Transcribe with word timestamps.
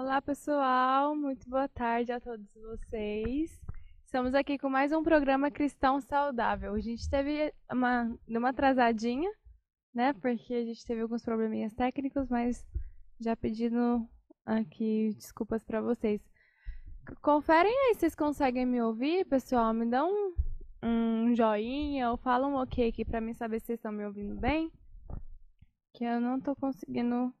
Olá, 0.00 0.22
pessoal. 0.22 1.16
Muito 1.16 1.50
boa 1.50 1.66
tarde 1.66 2.12
a 2.12 2.20
todos 2.20 2.46
vocês. 2.54 3.60
Estamos 4.04 4.32
aqui 4.32 4.56
com 4.56 4.70
mais 4.70 4.92
um 4.92 5.02
programa 5.02 5.50
Cristão 5.50 6.00
Saudável. 6.00 6.72
A 6.72 6.78
gente 6.80 7.10
teve 7.10 7.52
uma, 7.68 8.16
uma 8.28 8.50
atrasadinha, 8.50 9.28
né? 9.92 10.12
Porque 10.12 10.54
a 10.54 10.64
gente 10.64 10.86
teve 10.86 11.00
alguns 11.00 11.24
probleminhas 11.24 11.74
técnicos, 11.74 12.28
mas 12.28 12.64
já 13.18 13.34
pedindo 13.34 14.08
aqui 14.46 15.14
desculpas 15.16 15.64
para 15.64 15.80
vocês. 15.80 16.22
Conferem 17.20 17.72
aí 17.72 17.94
se 17.94 18.00
vocês 18.02 18.14
conseguem 18.14 18.64
me 18.64 18.80
ouvir, 18.80 19.24
pessoal. 19.24 19.74
Me 19.74 19.84
dão 19.84 20.32
um, 20.80 21.34
joinha 21.34 22.12
ou 22.12 22.16
falam 22.16 22.52
um 22.52 22.62
ok 22.62 22.88
aqui 22.88 23.04
para 23.04 23.20
mim 23.20 23.34
saber 23.34 23.58
se 23.58 23.66
vocês 23.66 23.80
estão 23.80 23.90
me 23.90 24.06
ouvindo 24.06 24.36
bem. 24.36 24.70
Que 25.92 26.04
eu 26.04 26.20
não 26.20 26.40
tô 26.40 26.54
conseguindo 26.54 27.34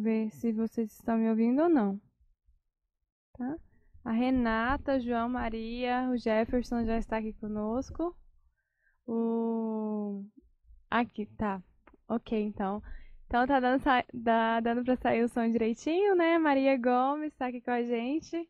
ver 0.00 0.30
se 0.30 0.52
vocês 0.52 0.92
estão 0.92 1.18
me 1.18 1.28
ouvindo 1.28 1.62
ou 1.62 1.68
não. 1.68 2.00
Tá? 3.36 3.56
A 4.04 4.12
Renata, 4.12 4.98
João 5.00 5.28
Maria, 5.28 6.08
o 6.10 6.16
Jefferson 6.16 6.84
já 6.84 6.98
está 6.98 7.18
aqui 7.18 7.32
conosco. 7.34 8.16
O 9.06 10.24
aqui 10.90 11.26
tá. 11.26 11.62
OK, 12.08 12.40
então. 12.40 12.82
Então 13.26 13.46
tá 13.46 13.60
dando 13.60 13.82
tá 13.82 14.60
dando 14.60 14.84
para 14.84 14.96
sair 14.96 15.22
o 15.22 15.28
som 15.28 15.48
direitinho, 15.50 16.14
né? 16.14 16.38
Maria 16.38 16.76
Gomes 16.76 17.32
está 17.32 17.46
aqui 17.46 17.60
com 17.60 17.70
a 17.70 17.82
gente. 17.82 18.48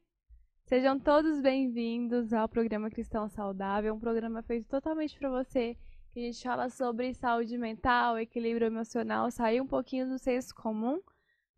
Sejam 0.64 0.98
todos 0.98 1.40
bem-vindos 1.40 2.32
ao 2.32 2.48
programa 2.48 2.90
Cristão 2.90 3.28
Saudável, 3.28 3.94
um 3.94 4.00
programa 4.00 4.42
feito 4.42 4.66
totalmente 4.68 5.18
para 5.18 5.28
você 5.28 5.76
que 6.12 6.20
a 6.20 6.22
gente 6.24 6.42
fala 6.42 6.68
sobre 6.68 7.14
saúde 7.14 7.56
mental, 7.56 8.18
equilíbrio 8.18 8.66
emocional, 8.66 9.30
sair 9.30 9.60
um 9.60 9.66
pouquinho 9.66 10.06
do 10.06 10.18
senso 10.18 10.54
comum 10.54 11.00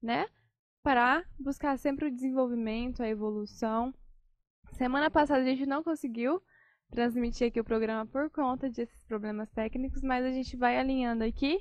né? 0.05 0.27
Para 0.83 1.25
buscar 1.39 1.79
sempre 1.79 2.07
o 2.07 2.11
desenvolvimento, 2.11 3.03
a 3.03 3.09
evolução. 3.09 3.93
Semana 4.73 5.11
passada 5.11 5.41
a 5.41 5.45
gente 5.45 5.67
não 5.67 5.83
conseguiu 5.83 6.43
transmitir 6.91 7.49
aqui 7.49 7.59
o 7.59 7.65
programa 7.65 8.07
por 8.07 8.31
conta 8.31 8.69
desses 8.69 9.03
problemas 9.05 9.51
técnicos, 9.51 10.03
mas 10.03 10.25
a 10.25 10.31
gente 10.31 10.57
vai 10.57 10.79
alinhando 10.79 11.25
aqui 11.25 11.61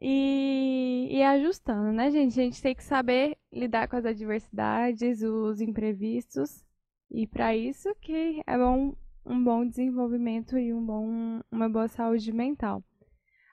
e, 0.00 1.08
e 1.10 1.22
ajustando, 1.22 1.92
né, 1.92 2.10
gente? 2.10 2.40
A 2.40 2.44
gente 2.44 2.62
tem 2.62 2.74
que 2.74 2.82
saber 2.82 3.36
lidar 3.52 3.86
com 3.88 3.96
as 3.96 4.04
adversidades, 4.04 5.22
os 5.22 5.60
imprevistos, 5.60 6.64
e 7.10 7.26
para 7.26 7.54
isso 7.54 7.94
que 8.00 8.42
é 8.46 8.58
bom 8.58 8.96
um 9.24 9.42
bom 9.42 9.66
desenvolvimento 9.66 10.56
e 10.56 10.72
um 10.72 10.84
bom, 10.84 11.40
uma 11.50 11.68
boa 11.68 11.88
saúde 11.88 12.32
mental. 12.32 12.82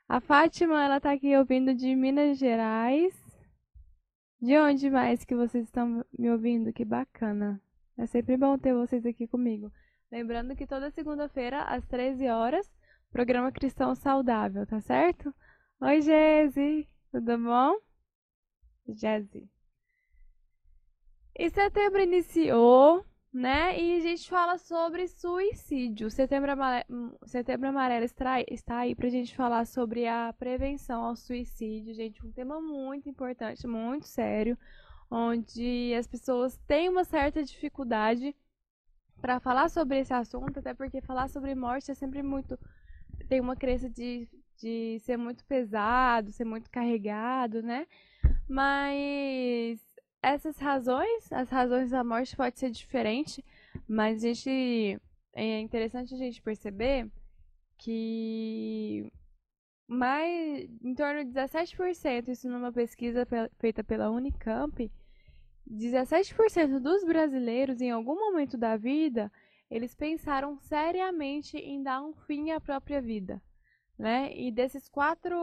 A 0.08 0.20
Fátima, 0.20 0.84
ela 0.84 1.00
tá 1.00 1.12
aqui 1.12 1.36
ouvindo 1.36 1.74
de 1.74 1.96
Minas 1.96 2.38
Gerais. 2.38 3.23
De 4.44 4.60
onde 4.60 4.90
mais 4.90 5.24
que 5.24 5.34
vocês 5.34 5.64
estão 5.64 6.04
me 6.20 6.30
ouvindo? 6.30 6.74
Que 6.74 6.84
bacana. 6.84 7.62
É 7.98 8.06
sempre 8.06 8.36
bom 8.36 8.58
ter 8.58 8.74
vocês 8.74 9.06
aqui 9.06 9.26
comigo. 9.26 9.72
Lembrando 10.12 10.54
que 10.54 10.68
toda 10.68 10.92
segunda-feira, 10.92 11.64
às 11.64 11.88
13 11.88 12.28
horas, 12.28 12.70
programa 13.10 13.54
Cristão 13.54 13.96
Saudável, 13.96 14.68
tá 14.68 14.82
certo? 14.82 15.34
Oi, 15.80 16.02
Gese! 16.02 16.90
Tudo 17.10 17.38
bom? 17.38 17.78
Gese. 18.90 19.50
E 21.40 21.50
setembro 21.50 22.02
iniciou, 22.02 23.06
né? 23.34 23.80
E 23.82 23.98
a 23.98 24.00
gente 24.00 24.30
fala 24.30 24.58
sobre 24.60 25.08
suicídio. 25.08 26.10
Setembro 26.12 26.52
Amarelo, 26.52 27.18
Setembro 27.26 27.68
Amarelo 27.70 28.06
está 28.06 28.78
aí 28.78 28.94
para 28.94 29.08
a 29.08 29.10
gente 29.10 29.36
falar 29.36 29.66
sobre 29.66 30.08
a 30.08 30.32
prevenção 30.38 31.04
ao 31.04 31.16
suicídio, 31.16 31.94
gente. 31.96 32.24
Um 32.26 32.32
tema 32.32 32.62
muito 32.62 33.10
importante, 33.10 33.66
muito 33.66 34.06
sério, 34.08 34.58
onde 35.10 35.94
as 35.98 36.06
pessoas 36.06 36.58
têm 36.68 36.90
uma 36.90 37.04
certa 37.04 37.44
dificuldade 37.44 38.36
para 39.20 39.40
falar 39.40 39.70
sobre 39.70 40.00
esse 40.00 40.14
assunto, 40.14 40.60
até 40.60 40.74
porque 40.74 41.02
falar 41.02 41.28
sobre 41.30 41.56
morte 41.56 41.90
é 41.90 41.96
sempre 41.96 42.22
muito. 42.22 42.60
tem 43.30 43.40
uma 43.40 43.56
crença 43.56 43.90
de, 43.90 44.28
de 44.58 45.00
ser 45.00 45.18
muito 45.18 45.44
pesado, 45.46 46.32
ser 46.32 46.46
muito 46.46 46.70
carregado, 46.70 47.64
né? 47.64 47.88
Mas 48.48 49.73
essas 50.24 50.58
razões, 50.58 51.32
as 51.32 51.50
razões 51.50 51.92
da 51.92 52.04
morte 52.04 52.36
pode 52.36 52.58
ser 52.58 52.72
diferente, 52.72 53.44
mas 53.88 54.24
a 54.24 54.28
gente 54.28 55.02
é 55.34 55.60
interessante 55.60 56.14
a 56.14 56.18
gente 56.18 56.42
perceber 56.42 57.12
que 57.78 59.12
mais 59.86 60.70
em 60.82 60.96
torno 60.96 61.26
de 61.26 61.32
17%, 61.32 62.30
isso 62.30 62.50
numa 62.50 62.72
pesquisa 62.72 63.28
feita 63.60 63.84
pela 63.84 64.10
Unicamp, 64.10 64.90
17% 65.70 66.80
dos 66.80 67.04
brasileiros 67.04 67.82
em 67.82 67.92
algum 67.92 68.16
momento 68.16 68.58
da 68.58 68.78
vida, 68.78 69.30
eles 69.70 69.94
pensaram 69.94 70.58
seriamente 70.58 71.58
em 71.58 71.84
dar 71.84 72.02
um 72.02 72.14
fim 72.14 72.52
à 72.52 72.62
própria 72.62 73.02
vida, 73.02 73.42
né? 73.98 74.32
E 74.36 74.52
desses 74.52 74.88
quatro, 74.88 75.36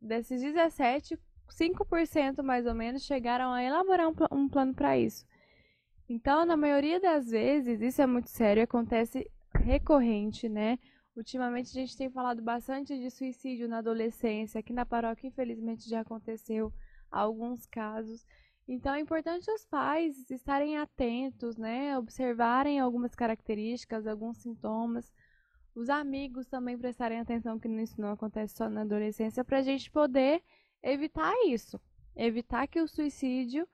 desses 0.00 0.42
17, 0.42 1.16
5% 1.48 2.42
mais 2.42 2.66
ou 2.66 2.74
menos 2.74 3.02
chegaram 3.02 3.52
a 3.52 3.62
elaborar 3.62 4.08
um, 4.08 4.14
pl 4.14 4.28
um 4.32 4.48
plano 4.48 4.74
para 4.74 4.98
isso. 4.98 5.26
Então, 6.08 6.44
na 6.46 6.56
maioria 6.56 7.00
das 7.00 7.30
vezes, 7.30 7.80
isso 7.80 8.00
é 8.00 8.06
muito 8.06 8.28
sério, 8.28 8.62
acontece 8.62 9.28
recorrente, 9.54 10.48
né? 10.48 10.78
Ultimamente 11.16 11.70
a 11.70 11.80
gente 11.80 11.96
tem 11.96 12.10
falado 12.10 12.42
bastante 12.42 12.96
de 12.96 13.10
suicídio 13.10 13.66
na 13.66 13.78
adolescência. 13.78 14.60
Aqui 14.60 14.72
na 14.72 14.84
paróquia, 14.84 15.28
infelizmente, 15.28 15.88
já 15.88 16.00
aconteceu 16.00 16.72
alguns 17.10 17.66
casos. 17.66 18.24
Então 18.68 18.94
é 18.94 19.00
importante 19.00 19.50
os 19.50 19.64
pais 19.64 20.28
estarem 20.30 20.76
atentos, 20.76 21.56
né? 21.56 21.96
Observarem 21.98 22.80
algumas 22.80 23.14
características, 23.14 24.06
alguns 24.06 24.38
sintomas. 24.38 25.12
Os 25.74 25.88
amigos 25.88 26.46
também 26.46 26.76
prestarem 26.76 27.20
atenção 27.20 27.58
que 27.58 27.68
isso 27.68 28.00
não 28.00 28.10
acontece 28.10 28.56
só 28.56 28.68
na 28.68 28.82
adolescência, 28.82 29.44
para 29.44 29.58
a 29.58 29.62
gente 29.62 29.90
poder 29.90 30.42
evitar 30.92 31.34
isso, 31.46 31.80
evitar 32.14 32.66
que 32.66 32.80
o 32.80 32.88
suicídio 32.88 33.66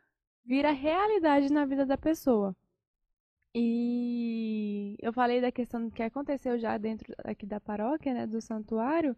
vira 0.44 0.70
realidade 0.72 1.52
na 1.52 1.64
vida 1.64 1.86
da 1.86 1.96
pessoa. 1.96 2.56
E 3.54 4.96
eu 5.00 5.12
falei 5.12 5.40
da 5.40 5.52
questão 5.52 5.90
que 5.90 6.02
aconteceu 6.02 6.58
já 6.58 6.78
dentro 6.78 7.14
aqui 7.22 7.44
da 7.44 7.60
paróquia, 7.60 8.14
né, 8.14 8.26
do 8.26 8.40
santuário, 8.40 9.14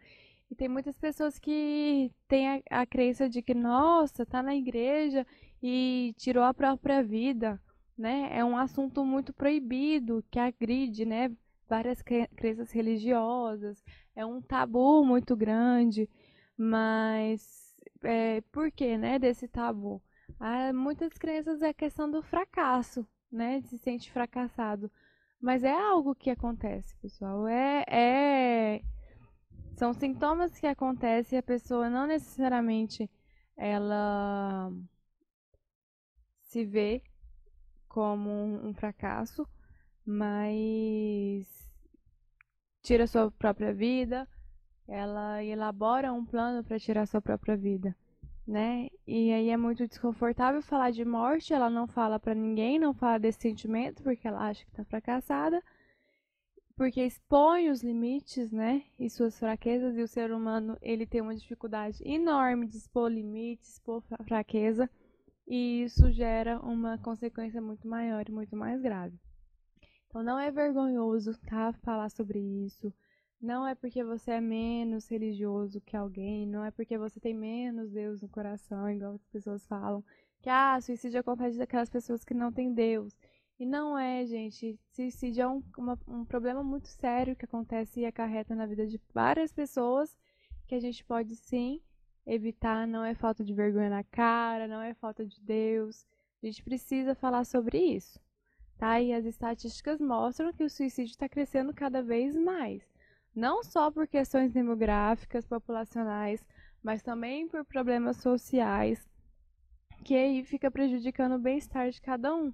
e 0.51 0.55
tem 0.55 0.69
muitas 0.69 0.99
pessoas 0.99 1.39
que 1.39 2.11
têm 2.29 2.49
a, 2.49 2.83
a 2.83 2.87
crença 2.87 3.29
de 3.29 3.41
que, 3.41 3.55
nossa, 3.55 4.27
tá 4.27 4.43
na 4.43 4.55
igreja 4.55 5.27
e 5.63 6.15
tirou 6.19 6.43
a 6.43 6.53
própria 6.53 7.03
vida, 7.03 7.61
né? 7.97 8.29
É 8.33 8.45
um 8.45 8.57
assunto 8.57 9.05
muito 9.05 9.33
proibido, 9.33 10.25
que 10.31 10.39
agride, 10.39 11.07
né, 11.07 11.31
várias 11.69 12.03
crenças 12.03 12.71
religiosas, 12.73 13.83
é 14.15 14.27
um 14.27 14.41
tabu 14.43 15.05
muito 15.05 15.35
grande, 15.37 16.09
mas 16.57 17.64
é, 18.05 18.41
por 18.53 18.71
que, 18.71 18.97
né, 18.97 19.19
desse 19.19 19.49
tabu? 19.49 20.03
Há 20.39 20.73
muitas 20.73 21.13
crenças 21.15 21.63
é 21.63 21.69
a 21.69 21.75
questão 21.75 22.11
do 22.11 22.23
fracasso, 22.23 23.07
né, 23.31 23.61
de 23.61 23.69
se 23.69 23.79
sente 23.79 24.11
fracassado. 24.11 24.91
Mas 25.41 25.63
é 25.65 25.73
algo 25.73 26.15
que 26.15 26.31
acontece, 26.31 26.97
pessoal. 26.97 27.47
É, 27.47 27.85
é... 27.89 28.83
São 29.77 29.93
sintomas 29.93 30.59
que 30.59 30.67
acontecem 30.67 31.37
e 31.37 31.41
a 31.41 31.43
pessoa 31.43 31.91
não 31.91 32.07
necessariamente 32.07 33.11
ela 33.57 34.71
se 36.41 36.65
vê 36.65 37.03
como 37.89 38.31
um 38.31 38.73
fracasso, 38.73 39.47
mas 40.07 41.47
tira 42.83 43.07
sua 43.07 43.31
própria 43.33 43.73
vida, 43.73 44.29
ela 44.87 45.43
elabora 45.43 46.13
um 46.13 46.25
plano 46.25 46.63
para 46.63 46.79
tirar 46.79 47.07
sua 47.07 47.21
própria 47.21 47.57
vida, 47.57 47.97
né? 48.47 48.89
E 49.07 49.33
aí 49.33 49.49
é 49.49 49.57
muito 49.57 49.87
desconfortável 49.87 50.63
falar 50.63 50.91
de 50.91 51.05
morte, 51.05 51.55
ela 51.55 51.71
não 51.71 51.87
fala 51.87 52.19
para 52.19 52.35
ninguém, 52.35 52.79
não 52.79 52.93
fala 52.93 53.19
desse 53.19 53.41
sentimento 53.41 54.03
porque 54.03 54.29
ela 54.29 54.49
acha 54.49 54.65
que 54.65 54.71
está 54.71 54.85
fracassada, 54.85 55.63
porque 56.77 57.05
expõe 57.05 57.71
os 57.71 57.83
limites, 57.83 58.51
né? 58.51 58.85
E 58.99 59.09
suas 59.09 59.39
fraquezas 59.39 59.97
e 59.97 60.03
o 60.03 60.09
ser 60.09 60.33
humano, 60.33 60.77
ele 60.83 61.07
tem 61.07 61.21
uma 61.21 61.35
dificuldade 61.35 62.03
enorme 62.05 62.67
de 62.67 62.77
expor 62.77 63.11
limites, 63.11 63.75
expor 63.75 64.03
fraqueza, 64.27 64.91
e 65.47 65.85
isso 65.85 66.11
gera 66.11 66.59
uma 66.61 66.99
consequência 66.99 67.61
muito 67.61 67.87
maior 67.87 68.25
e 68.29 68.33
muito 68.33 68.57
mais 68.57 68.81
grave. 68.83 69.19
Então 70.09 70.23
não 70.23 70.39
é 70.39 70.51
vergonhoso, 70.51 71.39
tá? 71.47 71.73
Falar 71.83 72.09
sobre 72.11 72.39
isso 72.39 72.93
não 73.45 73.67
é 73.67 73.75
porque 73.75 74.03
você 74.03 74.33
é 74.33 74.41
menos 74.41 75.07
religioso 75.07 75.81
que 75.83 75.95
alguém, 75.95 76.47
não 76.47 76.65
é 76.65 76.71
porque 76.71 76.97
você 76.97 77.21
tem 77.21 77.35
menos 77.35 77.91
Deus 77.91 78.23
no 78.23 78.29
coração, 78.29 78.91
igual 78.91 79.13
as 79.13 79.27
pessoas 79.27 79.67
falam, 79.67 80.03
que 80.41 80.49
ah, 80.49 80.81
suicídio 80.81 81.21
acontece 81.21 81.59
daquelas 81.59 81.91
pessoas 81.91 82.25
que 82.25 82.33
não 82.33 82.51
têm 82.51 82.73
Deus. 82.73 83.15
E 83.59 83.67
não 83.67 83.99
é, 83.99 84.25
gente. 84.25 84.81
Suicídio 84.91 85.43
é 85.43 85.49
um, 85.49 85.63
uma, 85.77 85.99
um 86.09 86.25
problema 86.25 86.63
muito 86.63 86.89
sério 86.89 87.37
que 87.37 87.45
acontece 87.45 88.01
e 88.01 88.07
acarreta 88.07 88.55
na 88.55 88.65
vida 88.67 88.87
de 88.87 88.99
várias 89.13 89.53
pessoas, 89.53 90.17
que 90.67 90.75
a 90.75 90.81
gente 90.81 91.05
pode 91.05 91.37
sim 91.37 91.83
evitar, 92.27 92.87
não 92.87 93.05
é 93.05 93.15
falta 93.15 93.45
de 93.45 93.53
vergonha 93.53 93.91
na 93.91 94.05
cara, 94.05 94.67
não 94.67 94.81
é 94.81 94.95
falta 94.95 95.25
de 95.25 95.39
Deus. 95.43 96.07
A 96.43 96.47
gente 96.47 96.65
precisa 96.65 97.15
falar 97.15 97.45
sobre 97.45 97.79
isso, 97.79 98.19
tá? 98.79 99.01
E 99.03 99.13
as 99.13 99.27
estatísticas 99.27 100.01
mostram 100.01 100.51
que 100.53 100.65
o 100.65 100.71
suicídio 100.71 101.13
está 101.13 101.29
crescendo 101.29 101.75
cada 101.75 102.03
vez 102.03 102.35
mais. 102.35 102.94
Não 103.35 103.65
só 103.65 103.91
por 103.91 104.07
questões 104.07 104.53
demográficas, 104.53 105.47
populacionais, 105.47 106.45
mas 106.83 107.03
também 107.03 107.49
por 107.49 107.65
problemas 107.65 108.19
sociais, 108.19 109.09
que 110.05 110.15
aí 110.15 110.45
fica 110.45 110.71
prejudicando 110.71 111.35
o 111.35 111.39
bem-estar 111.39 111.91
de 111.91 112.01
cada 112.01 112.35
um. 112.35 112.53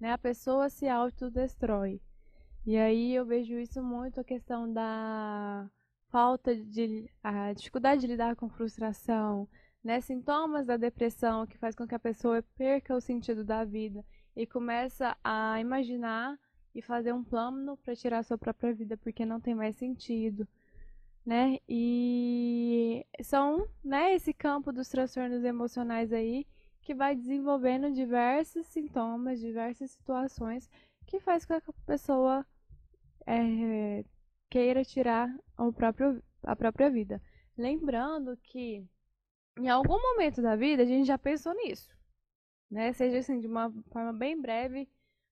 Né? 0.00 0.12
A 0.12 0.18
pessoa 0.18 0.68
se 0.68 0.88
autodestrói. 0.88 2.00
E 2.66 2.76
aí 2.76 3.14
eu 3.14 3.24
vejo 3.24 3.54
isso 3.54 3.82
muito 3.82 4.20
a 4.20 4.24
questão 4.24 4.70
da 4.72 5.70
falta 6.10 6.54
de 6.54 7.10
a 7.22 7.52
dificuldade 7.52 8.00
de 8.00 8.06
lidar 8.06 8.34
com 8.36 8.48
frustração, 8.48 9.48
né, 9.82 10.00
sintomas 10.00 10.66
da 10.66 10.76
depressão 10.76 11.46
que 11.46 11.58
faz 11.58 11.74
com 11.74 11.86
que 11.86 11.94
a 11.94 11.98
pessoa 11.98 12.42
perca 12.56 12.94
o 12.94 13.00
sentido 13.00 13.44
da 13.44 13.64
vida 13.64 14.04
e 14.34 14.46
começa 14.46 15.16
a 15.22 15.60
imaginar 15.60 16.38
e 16.74 16.82
fazer 16.82 17.12
um 17.12 17.24
plano 17.24 17.76
para 17.78 17.96
tirar 17.96 18.22
sua 18.22 18.38
própria 18.38 18.72
vida 18.72 18.96
porque 18.96 19.24
não 19.24 19.40
tem 19.40 19.54
mais 19.54 19.76
sentido, 19.76 20.46
né? 21.24 21.58
E 21.68 23.04
são, 23.22 23.68
né, 23.84 24.14
esse 24.14 24.32
campo 24.32 24.72
dos 24.72 24.88
transtornos 24.88 25.44
emocionais 25.44 26.12
aí 26.12 26.46
que 26.80 26.94
vai 26.94 27.14
desenvolvendo 27.14 27.92
diversos 27.92 28.66
sintomas, 28.66 29.40
diversas 29.40 29.90
situações 29.90 30.70
que 31.06 31.20
faz 31.20 31.44
com 31.44 31.60
que 31.60 31.70
a 31.70 31.74
pessoa 31.86 32.46
é, 33.26 34.04
queira 34.48 34.84
tirar 34.84 35.28
o 35.58 35.72
próprio, 35.72 36.22
a 36.42 36.56
própria 36.56 36.90
vida. 36.90 37.20
Lembrando 37.56 38.36
que 38.38 38.86
em 39.58 39.68
algum 39.68 40.00
momento 40.00 40.40
da 40.40 40.56
vida 40.56 40.82
a 40.82 40.86
gente 40.86 41.06
já 41.06 41.18
pensou 41.18 41.54
nisso, 41.54 41.94
né? 42.70 42.92
Seja 42.92 43.18
assim, 43.18 43.38
de 43.40 43.46
uma 43.46 43.70
forma 43.90 44.12
bem 44.12 44.40
breve, 44.40 44.88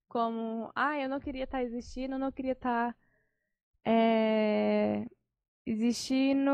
como, 0.09 0.71
ah, 0.75 0.99
eu 0.99 1.09
não 1.09 1.21
queria 1.21 1.45
estar 1.45 1.59
tá 1.59 1.65
existindo, 1.65 2.19
não 2.19 2.33
queria 2.33 2.53
estar 2.53 2.93
tá, 2.93 2.99
é, 3.85 5.07
existindo. 5.65 6.51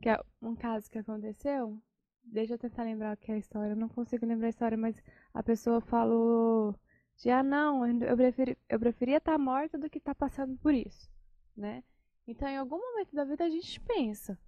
Que 0.00 0.08
é 0.10 0.20
um 0.42 0.54
caso 0.56 0.90
que 0.90 0.98
aconteceu. 0.98 1.80
Deixa 2.22 2.54
eu 2.54 2.58
tentar 2.58 2.84
lembrar 2.84 3.14
o 3.14 3.16
que 3.16 3.30
é 3.32 3.34
a 3.34 3.38
história. 3.38 3.72
Eu 3.72 3.76
não 3.76 3.88
consigo 3.88 4.26
lembrar 4.26 4.46
a 4.46 4.50
história, 4.50 4.78
mas 4.78 5.02
a 5.34 5.42
pessoa 5.42 5.80
falou 5.80 6.74
de 7.16 7.30
ah 7.30 7.42
não, 7.42 7.86
eu, 7.86 8.16
preferi, 8.16 8.56
eu 8.68 8.80
preferia 8.80 9.18
estar 9.18 9.32
tá 9.32 9.38
morta 9.38 9.78
do 9.78 9.90
que 9.90 9.98
estar 9.98 10.14
tá 10.14 10.18
passando 10.18 10.56
por 10.58 10.72
isso, 10.72 11.10
né? 11.56 11.84
Então, 12.26 12.48
em 12.48 12.56
algum 12.56 12.78
momento 12.78 13.14
da 13.14 13.24
vida 13.24 13.44
a 13.44 13.50
gente 13.50 13.78
pensa, 13.80 14.38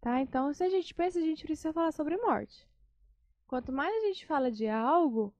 tá? 0.00 0.20
Então, 0.22 0.52
se 0.54 0.64
a 0.64 0.70
gente 0.70 0.94
pensa, 0.94 1.18
a 1.18 1.22
gente 1.22 1.44
precisa 1.44 1.72
falar 1.72 1.92
sobre 1.92 2.16
morte. 2.16 2.66
Quanto 3.46 3.72
mais 3.72 3.94
a 3.94 4.06
gente 4.06 4.24
fala 4.26 4.50
de 4.50 4.68
algo, 4.68 5.34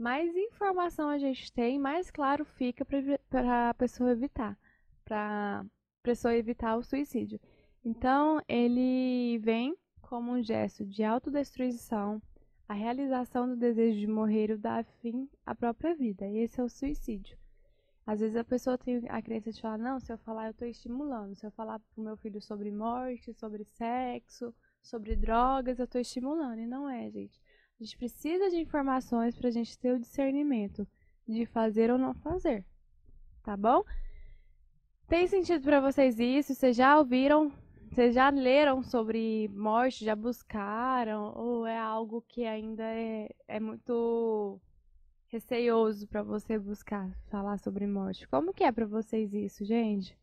mais 0.00 0.34
informação 0.34 1.10
a 1.10 1.18
gente 1.18 1.52
tem, 1.52 1.78
mais 1.78 2.10
claro 2.10 2.42
fica 2.42 2.86
para 3.28 3.68
a 3.68 3.74
pessoa 3.74 4.12
evitar, 4.12 4.58
para 5.04 5.60
a 5.60 5.64
pessoa 6.02 6.34
evitar 6.34 6.76
o 6.76 6.82
suicídio. 6.82 7.38
Então, 7.84 8.40
ele 8.48 9.38
vem 9.38 9.76
como 10.00 10.32
um 10.32 10.42
gesto 10.42 10.86
de 10.86 11.04
autodestruição, 11.04 12.20
a 12.66 12.72
realização 12.72 13.46
do 13.46 13.56
desejo 13.56 14.00
de 14.00 14.06
morrer 14.06 14.50
o 14.50 14.58
dá 14.58 14.82
fim 15.02 15.28
à 15.44 15.54
própria 15.54 15.94
vida. 15.94 16.26
Esse 16.26 16.60
é 16.60 16.64
o 16.64 16.68
suicídio. 16.68 17.36
Às 18.06 18.20
vezes 18.20 18.36
a 18.36 18.44
pessoa 18.44 18.78
tem 18.78 19.02
a 19.06 19.20
crença 19.20 19.52
de 19.52 19.60
falar, 19.60 19.76
não, 19.76 20.00
se 20.00 20.10
eu 20.10 20.16
falar 20.16 20.46
eu 20.46 20.52
estou 20.52 20.66
estimulando. 20.66 21.34
Se 21.34 21.46
eu 21.46 21.50
falar 21.50 21.78
para 21.78 22.00
o 22.00 22.04
meu 22.04 22.16
filho 22.16 22.40
sobre 22.40 22.70
morte, 22.70 23.34
sobre 23.34 23.64
sexo, 23.64 24.54
sobre 24.82 25.14
drogas, 25.14 25.78
eu 25.78 25.84
estou 25.84 26.00
estimulando. 26.00 26.58
E 26.58 26.66
não 26.66 26.88
é, 26.88 27.10
gente. 27.10 27.38
A 27.80 27.82
gente 27.82 27.96
precisa 27.96 28.50
de 28.50 28.56
informações 28.56 29.34
para 29.34 29.48
a 29.48 29.50
gente 29.50 29.78
ter 29.78 29.94
o 29.94 29.98
discernimento 29.98 30.86
de 31.26 31.46
fazer 31.46 31.90
ou 31.90 31.96
não 31.96 32.12
fazer. 32.12 32.62
Tá 33.42 33.56
bom? 33.56 33.82
Tem 35.08 35.26
sentido 35.26 35.62
para 35.62 35.80
vocês 35.80 36.20
isso? 36.20 36.54
Vocês 36.54 36.76
já 36.76 36.98
ouviram 36.98 37.50
vocês 37.90 38.14
já 38.14 38.30
leram 38.30 38.84
sobre 38.84 39.48
morte, 39.48 40.04
já 40.04 40.14
buscaram? 40.14 41.32
Ou 41.34 41.66
é 41.66 41.76
algo 41.76 42.22
que 42.28 42.44
ainda 42.44 42.84
é, 42.84 43.28
é 43.48 43.58
muito 43.58 44.60
receioso 45.26 46.06
para 46.06 46.22
você 46.22 46.56
buscar 46.56 47.10
falar 47.30 47.58
sobre 47.58 47.86
morte? 47.88 48.28
Como 48.28 48.54
que 48.54 48.62
é 48.62 48.70
para 48.70 48.86
vocês 48.86 49.34
isso, 49.34 49.64
gente? 49.64 50.16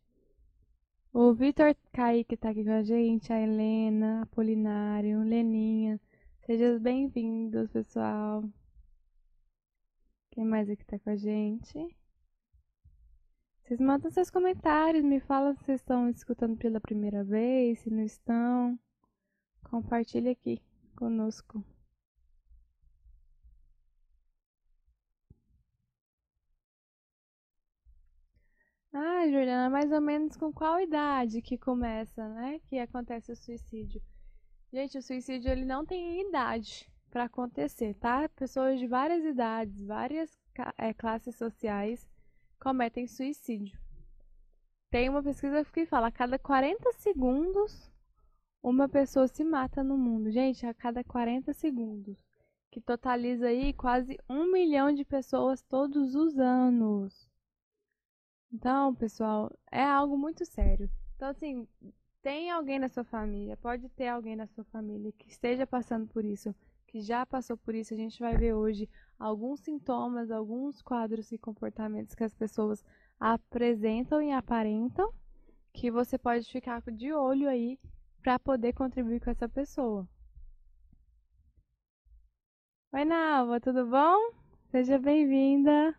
O 1.12 1.34
Vitor 1.34 1.74
Kaique 1.92 2.34
está 2.34 2.50
aqui 2.50 2.64
com 2.64 2.70
a 2.70 2.82
gente, 2.82 3.32
a 3.32 3.40
Helena, 3.40 4.22
Apolinário, 4.22 5.22
Leninha. 5.22 6.00
Sejam 6.48 6.78
bem-vindos, 6.78 7.70
pessoal. 7.70 8.42
Quem 10.30 10.46
mais 10.46 10.70
aqui 10.70 10.80
está 10.80 10.98
com 10.98 11.10
a 11.10 11.14
gente? 11.14 11.94
Vocês 13.62 13.78
mandam 13.78 14.10
seus 14.10 14.30
comentários, 14.30 15.04
me 15.04 15.20
falam 15.20 15.54
se 15.54 15.62
vocês 15.62 15.80
estão 15.82 16.08
escutando 16.08 16.56
pela 16.56 16.80
primeira 16.80 17.22
vez, 17.22 17.80
se 17.80 17.90
não 17.90 18.02
estão. 18.02 18.78
Compartilhe 19.64 20.30
aqui 20.30 20.58
conosco. 20.96 21.62
Ah, 28.90 29.26
Juliana, 29.26 29.68
mais 29.68 29.92
ou 29.92 30.00
menos 30.00 30.34
com 30.34 30.50
qual 30.50 30.80
idade 30.80 31.42
que 31.42 31.58
começa, 31.58 32.26
né? 32.26 32.58
Que 32.70 32.78
acontece 32.78 33.32
o 33.32 33.36
suicídio? 33.36 34.00
Gente, 34.72 34.98
o 34.98 35.02
suicídio 35.02 35.50
ele 35.50 35.64
não 35.64 35.84
tem 35.84 36.26
idade 36.28 36.90
para 37.10 37.24
acontecer, 37.24 37.94
tá? 37.94 38.28
Pessoas 38.28 38.78
de 38.78 38.86
várias 38.86 39.24
idades, 39.24 39.84
várias 39.86 40.38
é, 40.76 40.92
classes 40.92 41.36
sociais 41.36 42.08
cometem 42.60 43.06
suicídio. 43.06 43.78
Tem 44.90 45.08
uma 45.08 45.22
pesquisa 45.22 45.64
que 45.64 45.86
fala 45.86 46.08
a 46.08 46.12
cada 46.12 46.38
40 46.38 46.92
segundos 46.92 47.90
uma 48.62 48.88
pessoa 48.88 49.28
se 49.28 49.44
mata 49.44 49.82
no 49.82 49.96
mundo. 49.96 50.30
Gente, 50.30 50.66
a 50.66 50.74
cada 50.74 51.04
40 51.04 51.52
segundos. 51.52 52.18
Que 52.70 52.80
totaliza 52.80 53.46
aí 53.46 53.72
quase 53.72 54.18
um 54.28 54.50
milhão 54.52 54.92
de 54.92 55.04
pessoas 55.04 55.62
todos 55.62 56.14
os 56.14 56.38
anos. 56.38 57.28
Então, 58.52 58.94
pessoal, 58.94 59.50
é 59.70 59.82
algo 59.82 60.18
muito 60.18 60.44
sério. 60.44 60.90
Então, 61.16 61.28
assim, 61.28 61.66
tem 62.22 62.50
alguém 62.50 62.78
na 62.78 62.88
sua 62.88 63.04
família, 63.04 63.56
pode 63.56 63.88
ter 63.90 64.08
alguém 64.08 64.36
na 64.36 64.46
sua 64.46 64.64
família 64.64 65.12
que 65.12 65.28
esteja 65.28 65.66
passando 65.66 66.06
por 66.08 66.24
isso, 66.24 66.54
que 66.86 67.00
já 67.00 67.24
passou 67.24 67.56
por 67.56 67.74
isso. 67.74 67.94
A 67.94 67.96
gente 67.96 68.18
vai 68.20 68.36
ver 68.36 68.54
hoje 68.54 68.88
alguns 69.18 69.60
sintomas, 69.60 70.30
alguns 70.30 70.82
quadros 70.82 71.30
e 71.32 71.38
comportamentos 71.38 72.14
que 72.14 72.24
as 72.24 72.34
pessoas 72.34 72.84
apresentam 73.18 74.22
e 74.22 74.32
aparentam, 74.32 75.12
que 75.72 75.90
você 75.90 76.18
pode 76.18 76.50
ficar 76.50 76.82
de 76.92 77.12
olho 77.12 77.48
aí 77.48 77.78
para 78.22 78.38
poder 78.38 78.72
contribuir 78.72 79.20
com 79.20 79.30
essa 79.30 79.48
pessoa. 79.48 80.08
Oi, 82.92 83.04
Nalva, 83.04 83.60
tudo 83.60 83.86
bom? 83.86 84.32
Seja 84.70 84.98
bem-vinda. 84.98 85.94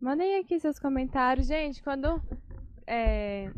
Mandem 0.00 0.38
aqui 0.38 0.58
seus 0.58 0.78
comentários. 0.78 1.46
Gente, 1.46 1.82
quando 1.82 2.22
é, 2.86 3.52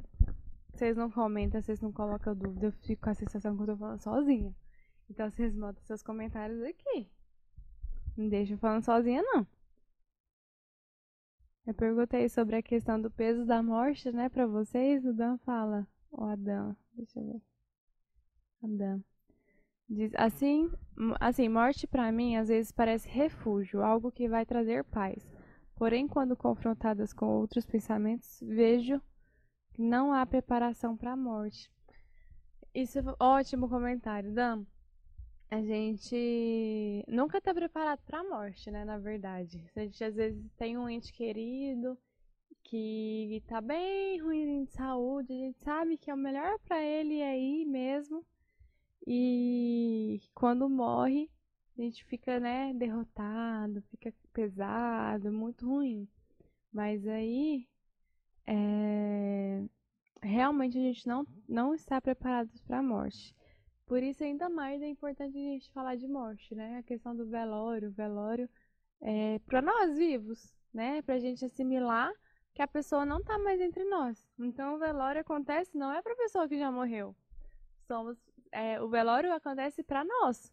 vocês 0.75 0.97
não 0.97 1.09
comentam, 1.09 1.63
vocês 1.63 1.81
não 1.81 1.93
colocam 1.93 2.35
dúvida, 2.35 2.67
eu 2.67 2.73
fico 2.73 3.03
com 3.03 3.11
a 3.11 3.15
sensação 3.15 3.57
que 3.57 3.63
eu 3.63 3.67
tô 3.67 3.77
falando 3.77 4.01
sozinha. 4.01 4.53
Então 5.09 5.31
vocês 5.31 5.55
mandam 5.55 5.81
seus 5.85 6.03
comentários 6.03 6.61
aqui. 6.63 7.09
Não 8.17 8.29
deixa 8.29 8.55
eu 8.55 8.59
falando 8.59 8.85
sozinha, 8.85 9.23
não. 9.23 9.47
Eu 11.65 11.75
perguntei 11.75 12.29
sobre 12.29 12.57
a 12.57 12.63
questão 12.63 13.01
do 13.01 13.09
peso 13.09 13.47
da 13.47 13.63
morte, 13.63 14.11
né, 14.11 14.29
pra 14.29 14.45
vocês. 14.45 15.05
O 15.05 15.13
Dan 15.13 15.39
fala. 15.39 15.87
O 16.11 16.25
Adão. 16.25 16.77
Deixa 16.95 17.21
eu 17.21 17.25
ver. 17.25 17.43
Adão. 18.65 19.05
Diz 19.89 20.13
assim, 20.17 20.71
assim, 21.21 21.49
morte 21.49 21.87
para 21.87 22.11
mim 22.11 22.37
às 22.37 22.49
vezes 22.49 22.73
parece 22.73 23.09
refúgio, 23.09 23.83
algo 23.83 24.11
que 24.11 24.29
vai 24.29 24.45
trazer 24.45 24.83
paz. 24.85 25.23
Porém, 25.83 26.07
quando 26.07 26.37
confrontadas 26.37 27.13
com 27.13 27.27
outros 27.27 27.67
pensamentos, 27.67 28.39
vejo 28.41 29.03
não 29.77 30.13
há 30.13 30.25
preparação 30.25 30.97
para 30.97 31.15
a 31.15 31.17
morte. 31.17 31.69
Isso 32.73 33.01
é 33.01 33.03
ótimo 33.19 33.69
comentário, 33.69 34.33
Dan. 34.33 34.65
A 35.51 35.61
gente 35.61 37.05
nunca 37.09 37.39
está 37.39 37.53
preparado 37.53 37.99
para 38.05 38.21
a 38.21 38.23
morte, 38.23 38.71
né? 38.71 38.85
Na 38.85 38.97
verdade, 38.97 39.69
a 39.75 39.81
gente 39.81 40.05
às 40.05 40.15
vezes 40.15 40.53
tem 40.53 40.79
um 40.79 40.89
ente 40.89 41.13
querido 41.13 41.99
que 42.63 43.41
está 43.43 43.61
bem 43.61 44.23
ruim 44.23 44.63
de 44.63 44.71
saúde, 44.71 45.33
a 45.33 45.37
gente 45.37 45.59
sabe 45.65 45.99
que 45.99 46.13
é 46.13 46.15
o 46.15 46.17
melhor 46.17 46.61
para 46.61 46.81
ele 46.81 47.19
é 47.19 47.31
aí 47.31 47.65
mesmo. 47.65 48.25
E 49.05 50.21
quando 50.33 50.71
morre, 50.71 51.29
a 51.83 51.85
gente 51.85 52.05
fica, 52.05 52.39
né, 52.39 52.73
derrotado, 52.75 53.83
fica 53.91 54.15
pesado, 54.33 55.33
muito 55.33 55.67
ruim. 55.67 56.09
Mas 56.73 57.07
aí, 57.07 57.69
é... 58.47 59.65
realmente 60.23 60.79
a 60.79 60.81
gente 60.81 61.07
não, 61.07 61.27
não 61.49 61.75
está 61.75 62.01
preparado 62.01 62.51
para 62.67 62.79
a 62.79 62.83
morte. 62.83 63.35
Por 63.87 64.03
isso, 64.03 64.23
ainda 64.23 64.49
mais 64.49 64.81
é 64.81 64.87
importante 64.87 65.37
a 65.37 65.41
gente 65.41 65.71
falar 65.73 65.97
de 65.97 66.07
morte, 66.07 66.55
né? 66.55 66.79
A 66.79 66.83
questão 66.83 67.15
do 67.15 67.27
velório, 67.27 67.91
velório 67.91 68.49
é 69.01 69.39
para 69.41 69.61
nós 69.61 69.97
vivos, 69.99 70.55
né? 70.73 71.03
Para 71.03 71.17
a 71.17 71.19
gente 71.19 71.45
assimilar 71.45 72.13
que 72.55 72.63
a 72.63 72.69
pessoa 72.69 73.05
não 73.05 73.19
está 73.19 73.39
mais 73.39 73.61
entre 73.61 73.85
nós. 73.85 74.25
Então, 74.39 74.77
o 74.77 74.79
velório 74.79 75.21
acontece 75.21 75.77
não 75.77 75.93
é 75.93 76.01
para 76.01 76.13
a 76.13 76.17
pessoa 76.17 76.49
que 76.49 76.59
já 76.59 76.71
morreu. 76.71 77.15
Somos, 77.87 78.17
é, 78.53 78.81
o 78.81 78.89
velório 78.89 79.33
acontece 79.33 79.83
para 79.83 80.05
nós, 80.05 80.53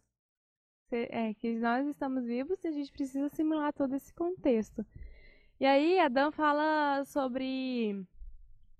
é, 0.92 1.34
que 1.34 1.54
nós 1.58 1.86
estamos 1.86 2.24
vivos 2.24 2.62
e 2.64 2.68
a 2.68 2.72
gente 2.72 2.92
precisa 2.92 3.26
assimilar 3.26 3.72
todo 3.72 3.94
esse 3.94 4.12
contexto. 4.12 4.84
E 5.58 5.66
aí, 5.66 5.98
Adão 5.98 6.32
fala 6.32 7.04
sobre 7.04 8.06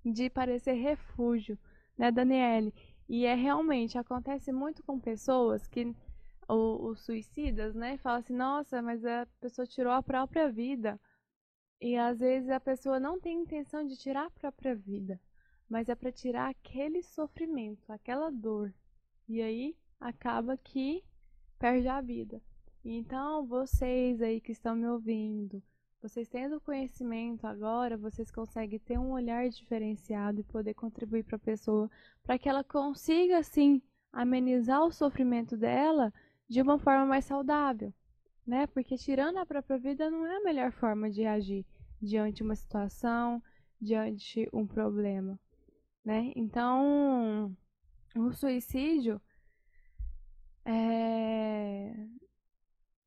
de 0.04 0.30
parecer 0.30 0.72
refúgio, 0.72 1.58
né, 1.96 2.10
Daniele? 2.10 2.72
E 3.08 3.26
é 3.26 3.34
realmente, 3.34 3.98
acontece 3.98 4.52
muito 4.52 4.82
com 4.82 4.98
pessoas 4.98 5.66
que, 5.66 5.94
os 6.48 7.00
suicidas, 7.00 7.74
né, 7.74 7.96
falam 7.98 8.20
assim, 8.20 8.34
nossa, 8.34 8.80
mas 8.80 9.04
a 9.04 9.26
pessoa 9.40 9.66
tirou 9.66 9.92
a 9.92 10.02
própria 10.02 10.50
vida. 10.50 10.98
E 11.80 11.96
às 11.96 12.18
vezes 12.20 12.50
a 12.50 12.60
pessoa 12.60 13.00
não 13.00 13.18
tem 13.20 13.40
intenção 13.40 13.86
de 13.86 13.96
tirar 13.96 14.26
a 14.26 14.30
própria 14.30 14.74
vida, 14.74 15.20
mas 15.68 15.88
é 15.88 15.94
para 15.94 16.12
tirar 16.12 16.50
aquele 16.50 17.02
sofrimento, 17.02 17.90
aquela 17.90 18.30
dor. 18.30 18.72
E 19.28 19.40
aí 19.40 19.76
acaba 19.98 20.56
que 20.56 21.04
perde 21.60 21.86
a 21.86 22.00
vida. 22.00 22.42
Então, 22.82 23.46
vocês 23.46 24.22
aí 24.22 24.40
que 24.40 24.50
estão 24.50 24.74
me 24.74 24.88
ouvindo, 24.88 25.62
vocês 26.00 26.26
tendo 26.26 26.58
conhecimento 26.58 27.46
agora, 27.46 27.98
vocês 27.98 28.30
conseguem 28.30 28.78
ter 28.78 28.98
um 28.98 29.12
olhar 29.12 29.46
diferenciado 29.50 30.40
e 30.40 30.44
poder 30.44 30.72
contribuir 30.72 31.22
para 31.22 31.36
a 31.36 31.38
pessoa, 31.38 31.90
para 32.22 32.38
que 32.38 32.48
ela 32.48 32.64
consiga, 32.64 33.36
assim, 33.36 33.82
amenizar 34.10 34.82
o 34.82 34.90
sofrimento 34.90 35.58
dela 35.58 36.10
de 36.48 36.62
uma 36.62 36.78
forma 36.78 37.04
mais 37.04 37.26
saudável, 37.26 37.92
né? 38.46 38.66
Porque 38.66 38.96
tirando 38.96 39.36
a 39.36 39.46
própria 39.46 39.78
vida 39.78 40.10
não 40.10 40.26
é 40.26 40.38
a 40.38 40.42
melhor 40.42 40.72
forma 40.72 41.10
de 41.10 41.26
agir 41.26 41.66
diante 42.00 42.42
uma 42.42 42.56
situação, 42.56 43.42
diante 43.78 44.48
um 44.54 44.66
problema, 44.66 45.38
né? 46.02 46.32
Então, 46.34 47.54
o 48.16 48.32
suicídio 48.32 49.20
é, 50.64 51.94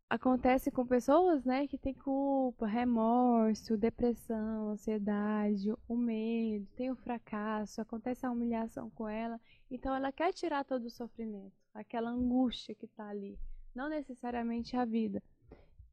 acontece 0.09 0.69
com 0.69 0.85
pessoas, 0.85 1.43
né, 1.43 1.67
que 1.67 1.77
tem 1.77 1.93
culpa, 1.93 2.67
remorso, 2.67 3.75
depressão, 3.75 4.69
ansiedade, 4.69 5.73
o 5.87 5.95
medo, 5.95 6.67
tem 6.75 6.91
o 6.91 6.95
fracasso, 6.95 7.81
acontece 7.81 8.25
a 8.25 8.31
humilhação 8.31 8.89
com 8.91 9.07
ela, 9.07 9.41
então 9.71 9.95
ela 9.95 10.11
quer 10.11 10.31
tirar 10.31 10.65
todo 10.65 10.85
o 10.85 10.91
sofrimento, 10.91 11.53
aquela 11.73 12.11
angústia 12.11 12.75
que 12.75 12.85
está 12.85 13.07
ali, 13.07 13.39
não 13.73 13.89
necessariamente 13.89 14.77
a 14.77 14.85
vida. 14.85 15.21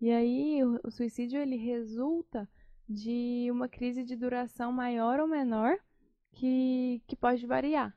E 0.00 0.10
aí 0.10 0.62
o, 0.64 0.80
o 0.84 0.90
suicídio 0.90 1.40
ele 1.40 1.56
resulta 1.56 2.48
de 2.88 3.48
uma 3.50 3.68
crise 3.68 4.02
de 4.02 4.16
duração 4.16 4.72
maior 4.72 5.20
ou 5.20 5.28
menor 5.28 5.78
que, 6.32 7.02
que 7.06 7.16
pode 7.16 7.46
variar, 7.46 7.96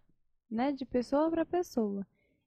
né, 0.49 0.71
de 0.71 0.85
pessoa 0.85 1.29
para 1.29 1.45
pessoa. 1.45 2.05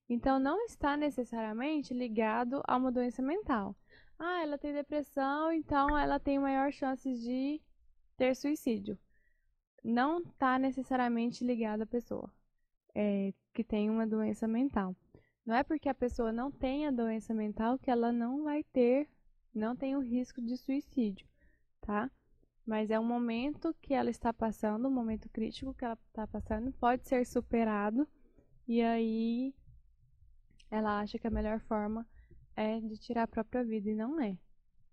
Então, 0.08 0.38
não 0.38 0.64
está 0.64 0.96
necessariamente 0.96 1.92
ligado 1.92 2.62
a 2.66 2.76
uma 2.76 2.92
doença 2.92 3.22
mental. 3.22 3.76
Ah, 4.18 4.42
ela 4.42 4.56
tem 4.56 4.72
depressão, 4.72 5.52
então 5.52 5.96
ela 5.98 6.18
tem 6.18 6.38
maior 6.38 6.72
chance 6.72 7.12
de 7.12 7.60
ter 8.16 8.34
suicídio. 8.34 8.98
Não 9.84 10.20
está 10.20 10.58
necessariamente 10.58 11.44
ligado 11.44 11.82
à 11.82 11.86
pessoa 11.86 12.32
é, 12.94 13.34
que 13.52 13.62
tem 13.62 13.90
uma 13.90 14.06
doença 14.06 14.48
mental. 14.48 14.96
Não 15.44 15.54
é 15.54 15.62
porque 15.62 15.88
a 15.88 15.94
pessoa 15.94 16.32
não 16.32 16.50
tem 16.50 16.86
a 16.86 16.90
doença 16.90 17.34
mental 17.34 17.78
que 17.78 17.90
ela 17.90 18.10
não 18.10 18.42
vai 18.42 18.64
ter, 18.64 19.08
não 19.54 19.76
tem 19.76 19.94
o 19.94 20.00
risco 20.00 20.40
de 20.40 20.56
suicídio, 20.56 21.28
tá? 21.82 22.10
Mas 22.64 22.90
é 22.90 22.98
um 22.98 23.04
momento 23.04 23.76
que 23.80 23.94
ela 23.94 24.10
está 24.10 24.32
passando, 24.32 24.88
um 24.88 24.90
momento 24.90 25.28
crítico 25.28 25.74
que 25.74 25.84
ela 25.84 25.98
está 26.08 26.26
passando, 26.26 26.72
pode 26.72 27.06
ser 27.06 27.24
superado 27.24 28.08
e 28.66 28.82
aí 28.82 29.54
ela 30.70 31.00
acha 31.00 31.18
que 31.18 31.26
a 31.26 31.30
melhor 31.30 31.60
forma 31.60 32.06
é 32.54 32.80
de 32.80 32.96
tirar 32.98 33.24
a 33.24 33.28
própria 33.28 33.64
vida 33.64 33.90
e 33.90 33.94
não 33.94 34.20
é. 34.20 34.36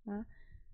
Tá? 0.06 0.26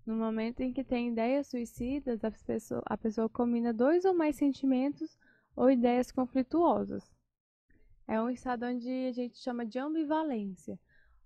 No 0.05 0.15
momento 0.15 0.61
em 0.61 0.73
que 0.73 0.83
tem 0.83 1.09
ideias 1.09 1.47
suicidas, 1.47 2.23
a 2.23 2.31
pessoa, 2.31 2.81
a 2.85 2.97
pessoa 2.97 3.29
combina 3.29 3.73
dois 3.73 4.05
ou 4.05 4.13
mais 4.13 4.35
sentimentos 4.35 5.17
ou 5.55 5.69
ideias 5.69 6.11
conflituosas. 6.11 7.13
É 8.07 8.19
um 8.19 8.29
estado 8.29 8.65
onde 8.65 8.89
a 9.07 9.11
gente 9.11 9.37
chama 9.37 9.65
de 9.65 9.77
ambivalência. 9.77 10.79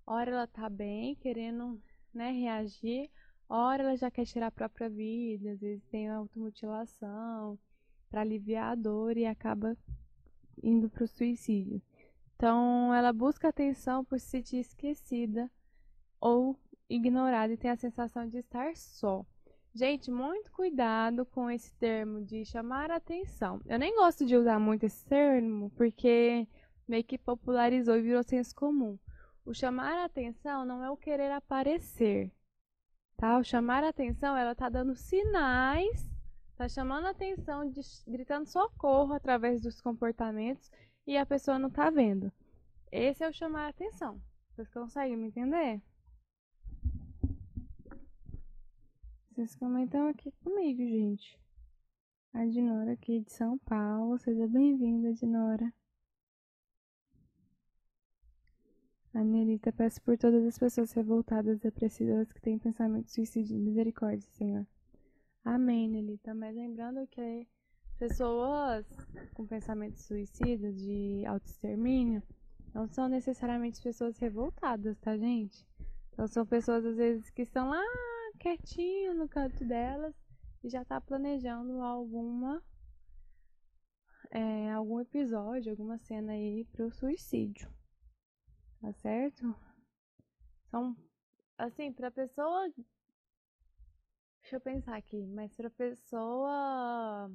Ora 0.06 0.32
ela 0.32 0.48
tá 0.48 0.70
bem, 0.70 1.16
querendo 1.16 1.82
né, 2.14 2.32
reagir, 2.32 3.10
ora 3.48 3.84
ela 3.84 3.96
já 3.96 4.12
quer 4.12 4.26
tirar 4.26 4.48
a 4.48 4.52
própria 4.52 4.90
vida, 4.90 5.52
às 5.52 5.62
vezes 5.62 5.86
tem 5.86 6.10
automutilação 6.10 7.58
para 8.10 8.22
aliviar 8.22 8.74
a 8.74 8.76
dor 8.76 9.16
e 9.16 9.26
acaba 9.26 9.78
indo 10.62 10.90
para 10.90 11.06
o 11.06 11.08
suicídio. 11.08 11.82
Então, 12.36 12.94
ela 12.94 13.14
busca 13.14 13.48
atenção 13.48 14.04
por 14.04 14.20
se 14.20 14.28
sentir 14.28 14.58
esquecida 14.58 15.50
ou 16.20 16.58
ignorada 16.90 17.54
e 17.54 17.58
tem 17.58 17.72
a 17.72 17.76
sensação 17.76 18.28
de 18.28 18.38
estar 18.40 18.76
só. 18.76 19.26
Gente, 19.74 20.12
muito 20.12 20.52
cuidado 20.52 21.26
com 21.26 21.50
esse 21.50 21.74
termo 21.76 22.22
de 22.22 22.46
chamar 22.46 22.92
atenção. 22.92 23.60
Eu 23.66 23.80
nem 23.80 23.96
gosto 23.96 24.26
de 24.26 24.36
usar 24.36 24.60
muito 24.60 24.86
esse 24.86 25.04
termo 25.06 25.72
porque 25.72 26.48
meio 26.88 27.04
que 27.04 27.18
popularizou 27.18 27.98
e 27.98 28.02
virou 28.02 28.22
senso 28.24 28.56
comum. 28.56 29.00
O 29.46 29.54
chamar 29.54 29.98
atenção 30.06 30.64
não 30.64 30.84
é 30.84 30.92
o 30.92 30.98
querer 30.98 31.32
aparecer, 31.32 32.32
tá? 33.18 33.38
O 33.40 33.44
chamar 33.44 33.84
atenção, 33.84 34.38
ela 34.38 34.54
tá 34.54 34.70
dando 34.70 34.96
sinais, 34.96 36.10
tá 36.56 36.70
chamando 36.70 37.08
atenção, 37.08 37.70
de, 37.70 37.82
gritando 38.08 38.46
socorro 38.46 39.14
através 39.14 39.60
dos 39.60 39.82
comportamentos 39.82 40.72
e 41.06 41.18
a 41.18 41.26
pessoa 41.26 41.60
não 41.60 41.70
tá 41.70 41.90
vendo. 41.90 42.32
Esse 42.92 43.24
é 43.24 43.30
o 43.30 43.34
chamar 43.34 43.66
a 43.66 43.70
atenção. 43.70 44.22
Vocês 44.50 44.70
conseguem 44.70 45.18
me 45.18 45.28
entender? 45.28 45.82
Vocês 49.32 49.56
comentam 49.56 50.08
aqui 50.08 50.32
comigo, 50.44 50.80
gente. 50.80 51.40
A 52.34 52.46
Dinora 52.46 52.94
aqui 52.94 53.20
de 53.22 53.32
São 53.32 53.58
Paulo. 53.60 54.18
Seja 54.20 54.48
bem-vinda, 54.48 55.14
Dinora. 55.14 55.74
A 59.14 59.24
Nelita, 59.24 59.72
peço 59.72 60.02
por 60.02 60.18
todas 60.18 60.44
as 60.44 60.58
pessoas 60.58 60.92
revoltadas, 60.92 61.60
depressivas 61.60 62.32
que 62.32 62.42
têm 62.42 62.58
pensamento 62.58 63.12
suicídio. 63.12 63.58
Misericórdia, 63.58 64.28
Senhor. 64.32 64.68
Amém, 65.44 65.88
Nelita. 65.88 66.34
Mas 66.34 66.56
lembrando 66.56 67.06
que 67.08 67.48
Pessoas 68.04 68.86
com 69.34 69.48
pensamentos 69.48 70.02
suicidas, 70.02 70.76
de 70.76 71.26
autoextermínio, 71.26 72.22
não 72.74 72.86
são 72.86 73.08
necessariamente 73.08 73.82
pessoas 73.82 74.18
revoltadas, 74.18 75.00
tá, 75.00 75.16
gente? 75.16 75.66
Então 76.12 76.28
são 76.28 76.46
pessoas, 76.46 76.86
às 76.86 76.98
vezes, 76.98 77.30
que 77.30 77.44
estão 77.44 77.70
lá 77.70 77.82
quietinho 78.42 79.14
no 79.14 79.30
canto 79.30 79.64
delas 79.64 80.14
e 80.62 80.70
já 80.70 80.84
tá 80.84 81.00
planejando 81.00 81.82
alguma 81.82 82.62
é, 84.32 84.74
algum 84.74 85.00
episódio, 85.00 85.72
alguma 85.72 85.98
cena 85.98 86.34
aí 86.34 86.66
pro 86.74 86.92
suicídio. 86.92 87.72
Tá 88.82 88.92
certo? 88.92 89.56
São 90.70 90.94
assim, 91.58 91.94
pra 91.94 92.12
pessoa 92.12 92.70
Deixa 94.42 94.58
eu 94.58 94.60
pensar 94.60 94.98
aqui, 94.98 95.26
mas 95.28 95.56
pra 95.56 95.70
pessoa 95.70 97.32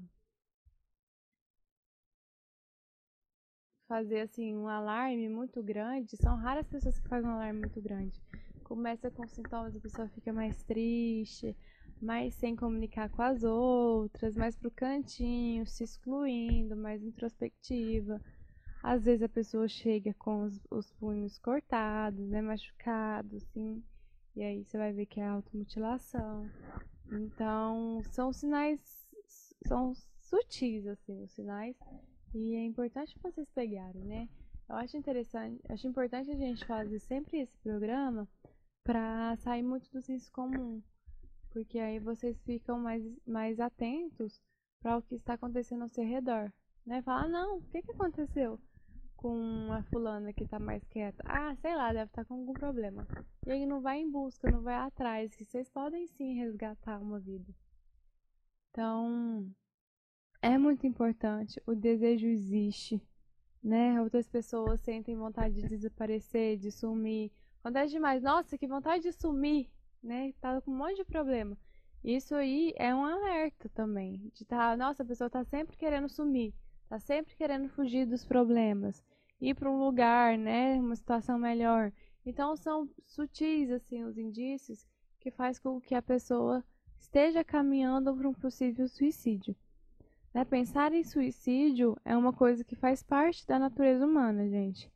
fazer 3.89 4.21
assim 4.21 4.55
um 4.55 4.69
alarme 4.69 5.29
muito 5.29 5.63
grande, 5.63 6.17
são 6.19 6.37
raras 6.37 6.69
pessoas 6.69 6.99
que 7.01 7.09
fazem 7.09 7.29
um 7.29 7.33
alarme 7.33 7.61
muito 7.61 7.81
grande. 7.81 8.21
Começa 8.63 9.11
com 9.11 9.27
sintomas, 9.27 9.75
a 9.75 9.81
pessoa 9.81 10.09
fica 10.09 10.31
mais 10.31 10.63
triste, 10.63 11.57
mais 12.01 12.35
sem 12.35 12.55
comunicar 12.55 13.09
com 13.09 13.23
as 13.23 13.43
outras, 13.43 14.37
mais 14.37 14.55
pro 14.55 14.71
cantinho, 14.71 15.67
se 15.67 15.83
excluindo, 15.83 16.77
mais 16.77 17.03
introspectiva. 17.03 18.21
Às 18.83 19.05
vezes 19.05 19.23
a 19.23 19.29
pessoa 19.29 19.67
chega 19.67 20.15
com 20.15 20.45
os, 20.45 20.61
os 20.71 20.93
punhos 20.93 21.39
cortados, 21.39 22.29
né, 22.29 22.43
machucados, 22.43 23.43
assim, 23.43 23.83
e 24.37 24.43
aí 24.43 24.65
você 24.65 24.77
vai 24.77 24.93
ver 24.93 25.07
que 25.07 25.19
é 25.19 25.27
automutilação. 25.27 26.49
Então, 27.11 28.03
são 28.13 28.33
sinais, 28.35 28.81
são 29.67 29.95
sutis, 30.21 30.87
assim, 30.87 31.25
os 31.25 31.33
sinais 31.33 31.75
e 32.35 32.55
é 32.55 32.65
importante 32.65 33.19
vocês 33.23 33.49
pegarem, 33.51 34.05
né? 34.05 34.29
Eu 34.69 34.77
acho 34.77 34.97
interessante, 34.97 35.61
acho 35.69 35.87
importante 35.87 36.31
a 36.31 36.37
gente 36.37 36.65
fazer 36.67 36.99
sempre 36.99 37.41
esse 37.41 37.57
programa 37.59 38.29
para 38.85 39.37
sair 39.37 39.63
muito 39.63 39.91
do 39.91 40.01
senso 40.03 40.31
comum. 40.33 40.83
porque 41.51 41.79
aí 41.79 41.99
vocês 41.99 42.41
ficam 42.43 42.79
mais, 42.79 43.03
mais 43.27 43.59
atentos 43.59 44.41
para 44.81 44.97
o 44.99 45.03
que 45.03 45.17
está 45.17 45.35
acontecendo 45.35 45.83
ao 45.83 45.89
seu 45.89 46.05
redor, 46.05 46.53
né? 46.87 47.03
Falar, 47.03 47.25
ah, 47.25 47.29
não, 47.29 47.59
o 47.59 47.63
que, 47.63 47.83
que 47.83 47.93
aconteceu 47.93 48.61
com 49.17 49.73
a 49.73 49.83
fulana 49.85 50.33
que 50.33 50.45
está 50.45 50.59
mais 50.59 50.85
quieta? 50.85 51.23
Ah, 51.27 51.55
sei 51.57 51.75
lá, 51.75 51.93
deve 51.93 52.11
estar 52.11 52.23
tá 52.23 52.29
com 52.29 52.35
algum 52.35 52.53
problema. 52.53 53.07
E 53.47 53.51
aí 53.51 53.67
não 53.67 53.81
vai 53.81 53.99
em 53.99 54.11
busca, 54.11 54.51
não 54.51 54.63
vai 54.63 54.75
atrás, 54.75 55.35
que 55.35 55.45
vocês 55.45 55.69
podem 55.71 56.07
sim 56.07 56.35
resgatar 56.35 57.01
uma 57.01 57.19
vida. 57.19 57.53
Então, 58.71 59.51
é 60.41 60.57
muito 60.57 60.87
importante, 60.87 61.61
o 61.67 61.75
desejo 61.75 62.27
existe, 62.27 63.03
né? 63.63 64.01
Outras 64.01 64.29
pessoas 64.29 64.81
sentem 64.81 65.17
vontade 65.17 65.61
de 65.61 65.69
desaparecer, 65.69 66.57
de 66.57 66.71
sumir. 66.71 67.33
É 67.65 67.87
demais, 67.87 68.23
nossa, 68.23 68.57
que 68.57 68.67
vontade 68.67 69.03
de 69.03 69.13
sumir, 69.13 69.69
né? 70.03 70.33
Tá 70.41 70.61
com 70.61 70.71
um 70.71 70.77
monte 70.77 70.97
de 70.97 71.05
problema. 71.05 71.57
Isso 72.05 72.35
aí 72.35 72.73
é 72.77 72.95
um 72.95 73.05
alerta 73.05 73.69
também. 73.71 74.31
De 74.33 74.45
tá, 74.45 74.77
nossa, 74.77 75.03
a 75.03 75.07
pessoa 75.07 75.29
tá 75.29 75.45
sempre 75.45 75.77
querendo 75.77 76.09
sumir, 76.09 76.55
tá 76.89 76.99
sempre 76.99 77.35
querendo 77.35 77.69
fugir 77.69 78.07
dos 78.07 78.25
problemas, 78.25 79.05
ir 79.41 79.55
para 79.55 79.71
um 79.71 79.79
lugar, 79.79 80.39
né? 80.39 80.75
Uma 80.77 80.97
situação 80.97 81.39
melhor. 81.39 81.93
Então 82.25 82.57
são 82.57 82.89
sutis 83.05 83.71
assim 83.71 84.05
os 84.05 84.17
indícios 84.17 84.87
que 85.19 85.31
faz 85.31 85.59
com 85.59 85.81
que 85.81 85.95
a 85.95 86.03
pessoa 86.03 86.65
esteja 86.99 87.43
caminhando 87.43 88.15
para 88.15 88.29
um 88.29 88.35
possível 88.35 88.89
suicídio. 88.89 89.57
Né? 90.33 90.45
Pensar 90.45 90.93
em 90.93 91.05
suicídio 91.05 91.97
é 92.05 92.17
uma 92.17 92.33
coisa 92.33 92.65
que 92.65 92.77
faz 92.77 93.03
parte 93.03 93.47
da 93.47 93.59
natureza 93.59 94.07
humana, 94.07 94.49
gente. 94.49 94.91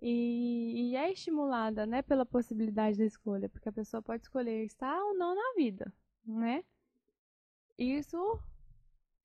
E, 0.00 0.90
e, 0.90 0.96
é 0.96 1.12
estimulada 1.12 1.86
né, 1.86 2.02
pela 2.02 2.26
possibilidade 2.26 2.98
da 2.98 3.04
escolha, 3.04 3.48
porque 3.48 3.68
a 3.68 3.72
pessoa 3.72 4.02
pode 4.02 4.24
escolher 4.24 4.64
estar 4.64 5.00
ou 5.00 5.14
não 5.14 5.32
na 5.32 5.54
vida, 5.56 5.92
né? 6.26 6.64
Isso, 7.78 8.16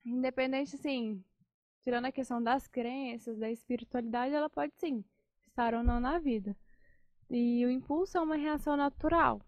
independente, 0.06 0.75
assim, 0.75 1.24
tirando 1.82 2.06
a 2.06 2.12
questão 2.12 2.44
das 2.44 2.67
crenças, 2.67 3.39
da 3.39 3.50
espiritualidade, 3.50 4.36
ela 4.36 4.51
pode 4.51 4.74
sim 4.75 5.03
estar 5.48 5.74
ou 5.74 5.84
não 5.84 6.00
na 6.00 6.20
vida. 6.20 6.56
E 7.27 7.65
o 7.65 7.72
impulso 7.72 8.17
é 8.17 8.22
uma 8.22 8.36
reação 8.36 8.77
natural, 8.77 9.41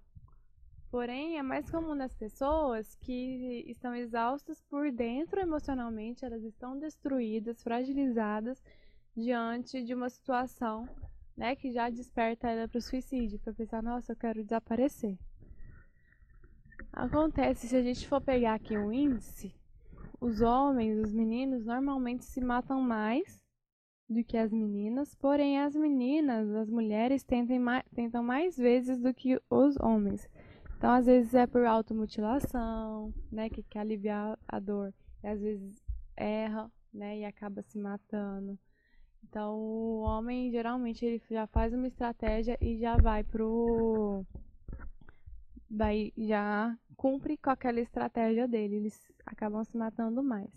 Porém, 0.92 1.38
é 1.38 1.44
mais 1.44 1.70
comum 1.70 1.94
nas 1.94 2.16
pessoas 2.16 2.96
que 2.96 3.64
estão 3.68 3.94
exaustas 3.94 4.60
por 4.70 4.92
dentro 4.92 5.40
emocionalmente, 5.40 6.26
elas 6.26 6.44
estão 6.44 6.80
destruídas, 6.80 7.62
fragilizadas 7.62 8.64
diante 9.16 9.84
de 9.84 9.94
uma 9.94 10.10
situação 10.10 10.90
né, 11.38 11.56
que 11.56 11.72
já 11.72 11.90
desperta 11.90 12.50
ela 12.50 12.68
para 12.68 12.80
o 12.80 12.82
suicídio, 12.82 13.40
para 13.40 13.54
pensar, 13.54 13.84
nossa, 13.84 14.12
eu 14.12 14.16
quero 14.16 14.44
desaparecer. 14.44 15.18
Acontece, 16.92 17.68
se 17.68 17.76
a 17.76 17.82
gente 17.82 18.08
for 18.08 18.20
pegar 18.20 18.56
aqui 18.56 18.76
um 18.76 18.92
índice, 18.92 19.54
os 20.20 20.42
homens, 20.42 21.00
os 21.00 21.14
meninos, 21.14 21.66
normalmente 21.66 22.26
se 22.26 22.42
matam 22.42 22.82
mais 22.82 23.40
do 24.10 24.24
que 24.24 24.36
as 24.36 24.52
meninas, 24.52 25.14
porém 25.16 25.60
as 25.60 25.76
meninas, 25.76 26.50
as 26.56 26.70
mulheres, 26.70 27.24
tentam 27.24 27.60
mais, 27.60 27.86
tentam 27.94 28.24
mais 28.24 28.58
vezes 28.58 29.00
do 29.00 29.14
que 29.14 29.40
os 29.50 29.78
homens. 29.80 30.28
Então, 30.80 30.92
às 30.92 31.08
vezes 31.08 31.34
é 31.34 31.46
por 31.46 31.66
automutilação, 31.66 33.14
né, 33.30 33.50
que 33.50 33.62
quer 33.64 33.80
aliviar 33.80 34.40
a 34.48 34.60
dor, 34.62 34.94
e 35.22 35.28
às 35.28 35.42
vezes 35.42 35.84
erra, 36.16 36.72
né, 36.94 37.20
e 37.20 37.26
acaba 37.26 37.62
se 37.62 37.78
matando. 37.78 38.58
Então, 39.22 39.58
o 39.58 40.00
homem 40.04 40.50
geralmente 40.50 41.06
ele 41.06 41.22
já 41.30 41.46
faz 41.48 41.74
uma 41.74 41.86
estratégia 41.86 42.58
e 42.62 42.78
já 42.78 42.96
vai 42.96 43.26
pro 43.26 44.26
vai 45.70 46.14
já 46.18 46.74
cumpre 46.96 47.36
com 47.36 47.50
aquela 47.50 47.82
estratégia 47.82 48.48
dele, 48.48 48.78
eles 48.78 48.98
acabam 49.26 49.66
se 49.66 49.78
matando 49.78 50.24
mais. 50.24 50.50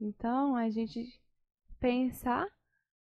Então, 0.00 0.56
a 0.56 0.68
gente 0.68 1.22
pensar, 1.78 2.48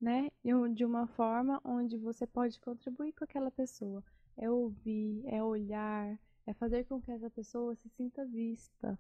né, 0.00 0.28
de 0.74 0.84
uma 0.84 1.06
forma 1.06 1.60
onde 1.64 1.96
você 1.96 2.26
pode 2.26 2.58
contribuir 2.58 3.12
com 3.12 3.22
aquela 3.22 3.52
pessoa. 3.52 4.02
É 4.36 4.50
ouvir, 4.50 5.22
é 5.26 5.40
olhar, 5.40 6.18
é 6.48 6.54
fazer 6.54 6.84
com 6.86 6.98
que 6.98 7.10
essa 7.10 7.28
pessoa 7.28 7.74
se 7.74 7.90
sinta 7.90 8.24
vista. 8.24 8.98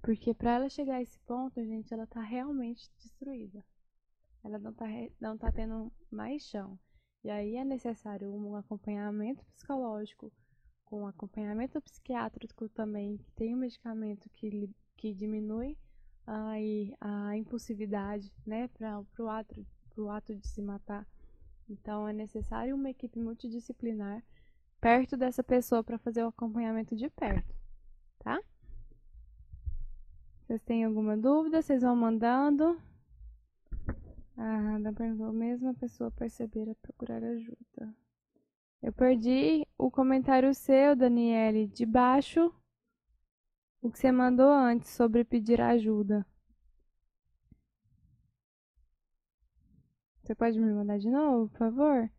Porque 0.00 0.32
para 0.32 0.52
ela 0.52 0.68
chegar 0.68 0.96
a 0.96 1.02
esse 1.02 1.18
ponto, 1.20 1.60
gente, 1.64 1.92
ela 1.92 2.06
tá 2.06 2.20
realmente 2.20 2.88
destruída. 2.96 3.64
Ela 4.44 4.56
não 4.56 4.72
tá, 4.72 4.86
não 5.20 5.36
tá 5.36 5.50
tendo 5.50 5.92
mais 6.08 6.42
chão. 6.42 6.78
E 7.24 7.28
aí 7.28 7.56
é 7.56 7.64
necessário 7.64 8.32
um 8.32 8.54
acompanhamento 8.54 9.44
psicológico, 9.46 10.32
com 10.84 11.08
acompanhamento 11.08 11.80
psiquiátrico 11.82 12.68
também, 12.68 13.18
que 13.18 13.32
tem 13.32 13.52
um 13.52 13.58
medicamento 13.58 14.30
que, 14.30 14.70
que 14.96 15.12
diminui 15.12 15.76
aí 16.24 16.94
a 17.00 17.36
impulsividade, 17.36 18.32
né, 18.46 18.68
para 18.68 19.04
o 19.18 19.28
ato, 19.28 19.66
ato 20.08 20.36
de 20.36 20.46
se 20.46 20.62
matar. 20.62 21.04
Então 21.68 22.06
é 22.06 22.12
necessário 22.12 22.76
uma 22.76 22.90
equipe 22.90 23.18
multidisciplinar 23.18 24.24
perto 24.80 25.16
dessa 25.16 25.42
pessoa 25.44 25.84
para 25.84 25.98
fazer 25.98 26.24
o 26.24 26.28
acompanhamento 26.28 26.96
de 26.96 27.08
perto, 27.10 27.54
tá? 28.18 28.40
Vocês 30.40 30.62
têm 30.62 30.84
alguma 30.84 31.16
dúvida? 31.16 31.62
Vocês 31.62 31.82
vão 31.82 31.94
mandando. 31.94 32.80
Ah, 34.36 34.78
dá 34.80 34.92
pra 34.92 35.06
a 35.06 35.32
mesma 35.32 35.74
pessoa 35.74 36.10
perceber 36.10 36.68
a 36.70 36.74
procurar 36.76 37.22
ajuda. 37.22 37.94
Eu 38.82 38.92
perdi 38.92 39.66
o 39.76 39.90
comentário 39.90 40.54
seu, 40.54 40.96
Daniele, 40.96 41.66
de 41.66 41.84
baixo. 41.84 42.52
O 43.82 43.90
que 43.90 43.98
você 43.98 44.10
mandou 44.10 44.50
antes 44.50 44.90
sobre 44.90 45.24
pedir 45.24 45.60
ajuda. 45.60 46.26
Você 50.22 50.34
pode 50.34 50.58
me 50.58 50.72
mandar 50.72 50.98
de 50.98 51.10
novo, 51.10 51.48
por 51.50 51.58
favor? 51.58 52.10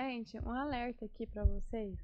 Gente, 0.00 0.38
um 0.38 0.52
alerta 0.52 1.06
aqui 1.06 1.26
para 1.26 1.44
vocês. 1.44 1.98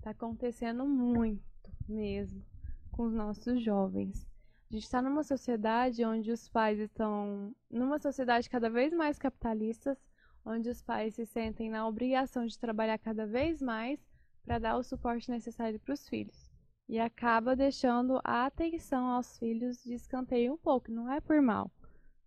Tá 0.00 0.10
acontecendo 0.10 0.86
muito 0.86 1.42
mesmo 1.88 2.46
com 2.92 3.06
os 3.06 3.12
nossos 3.12 3.60
jovens. 3.60 4.24
A 4.70 4.74
gente 4.74 4.84
está 4.84 5.02
numa 5.02 5.24
sociedade 5.24 6.04
onde 6.04 6.30
os 6.30 6.48
pais 6.48 6.78
estão 6.78 7.52
numa 7.68 7.98
sociedade 7.98 8.48
cada 8.48 8.70
vez 8.70 8.92
mais 8.92 9.18
capitalista, 9.18 9.98
onde 10.46 10.68
os 10.68 10.80
pais 10.80 11.16
se 11.16 11.26
sentem 11.26 11.68
na 11.68 11.88
obrigação 11.88 12.46
de 12.46 12.56
trabalhar 12.56 12.98
cada 12.98 13.26
vez 13.26 13.60
mais 13.60 13.98
para 14.44 14.60
dar 14.60 14.76
o 14.76 14.84
suporte 14.84 15.28
necessário 15.28 15.80
para 15.80 15.94
os 15.94 16.08
filhos. 16.08 16.48
E 16.88 17.00
acaba 17.00 17.56
deixando 17.56 18.20
a 18.22 18.46
atenção 18.46 19.06
aos 19.06 19.36
filhos 19.38 19.82
de 19.82 19.94
escanteio 19.94 20.52
um 20.52 20.56
pouco, 20.56 20.92
não 20.92 21.10
é 21.10 21.20
por 21.20 21.42
mal, 21.42 21.68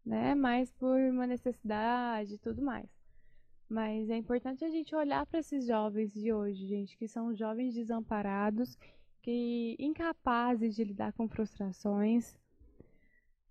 né? 0.06 0.36
Mas 0.36 0.70
por 0.74 1.00
uma 1.00 1.26
necessidade 1.26 2.34
e 2.34 2.38
tudo 2.38 2.62
mais. 2.62 3.03
Mas 3.70 4.10
é 4.10 4.18
importante 4.18 4.64
a 4.64 4.70
gente 4.70 4.96
olhar 4.96 5.26
para 5.26 5.40
esses 5.40 5.66
jovens 5.66 6.14
de 6.14 6.32
hoje, 6.32 6.68
gente, 6.68 6.98
que 6.98 7.08
são 7.08 7.34
jovens 7.34 7.74
desamparados, 7.74 8.78
que 9.22 9.76
incapazes 9.80 10.76
de 10.76 10.84
lidar 10.84 11.14
com 11.14 11.28
frustrações, 11.28 12.38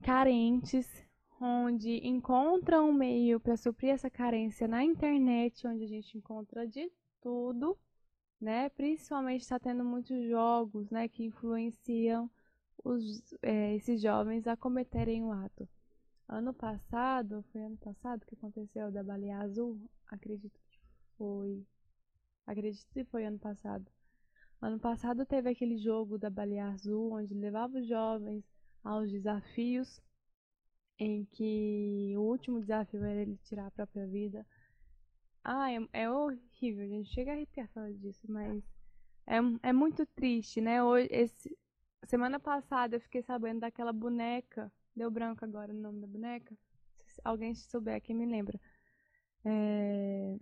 carentes, 0.03 0.87
onde 1.41 2.07
encontram 2.07 2.91
um 2.91 2.93
meio 2.93 3.41
para 3.41 3.57
suprir 3.57 3.91
essa 3.91 4.11
carência 4.11 4.69
na 4.69 4.85
internet, 4.85 5.67
onde 5.67 5.85
a 5.85 5.89
gente 5.89 6.17
encontra 6.17 6.67
de 6.67 6.91
tudo, 7.21 7.77
né? 8.41 8.69
Principalmente 8.71 9.43
está 9.43 9.59
tendo 9.59 9.85
muitos 9.85 10.29
jogos, 10.29 10.91
né, 10.91 11.09
que 11.09 11.25
influenciam 11.25 12.31
os, 12.85 13.35
é, 13.43 13.75
esses 13.75 14.01
jovens 14.01 14.47
a 14.47 14.57
cometerem 14.57 15.25
o 15.25 15.33
ato. 15.33 15.69
Ano 16.33 16.55
passado, 16.55 17.45
foi 17.53 17.61
ano 17.61 17.77
passado 17.77 18.25
que 18.25 18.35
aconteceu 18.35 18.91
da 18.91 19.03
baleia 19.03 19.37
azul? 19.41 19.79
Acredito 20.07 20.59
que 20.71 20.81
foi. 21.19 21.63
Acredito 22.47 22.89
que 22.91 23.05
foi 23.05 23.27
ano 23.27 23.39
passado. 23.39 23.85
Ano 24.59 24.79
passado 24.81 25.27
teve 25.27 25.51
aquele 25.51 25.77
jogo 25.77 26.17
da 26.17 26.31
baleia 26.31 26.69
azul, 26.69 27.13
onde 27.13 27.35
levava 27.35 27.79
os 27.79 27.87
jovens 27.87 28.43
aos 28.83 29.11
desafios, 29.11 30.01
em 30.99 31.27
que 31.27 32.15
o 32.17 32.23
último 32.23 32.61
desafio 32.61 33.05
era 33.05 33.21
ele 33.21 33.37
tirar 33.45 33.67
a 33.67 33.71
própria 33.71 34.07
vida. 34.07 34.47
Ah, 35.45 35.71
é, 35.71 35.87
é 35.93 36.11
horrível, 36.11 36.83
a 36.83 36.89
gente 36.89 37.13
chega 37.13 37.33
a 37.33 37.35
arrepiar 37.35 37.69
falando 37.75 37.99
disso, 37.99 38.27
mas 38.27 38.65
é, 39.27 39.37
é 39.69 39.73
muito 39.75 40.07
triste, 40.07 40.63
né? 40.63 40.83
Hoje, 40.83 41.09
esse, 41.11 41.59
semana 42.07 42.41
passada 42.41 42.97
eu 42.97 43.01
fiquei 43.03 43.21
sabendo 43.21 43.61
daquela 43.61 43.93
boneca 43.93 44.73
Deu 44.95 45.11
branco 45.11 45.45
agora 45.45 45.73
o 45.73 45.77
nome 45.77 46.01
da 46.01 46.07
boneca. 46.07 46.57
Se 47.07 47.21
alguém 47.25 47.55
souber 47.55 47.97
aqui 47.97 48.13
me 48.13 48.27
lembra. 48.27 48.61
É... 49.45 50.39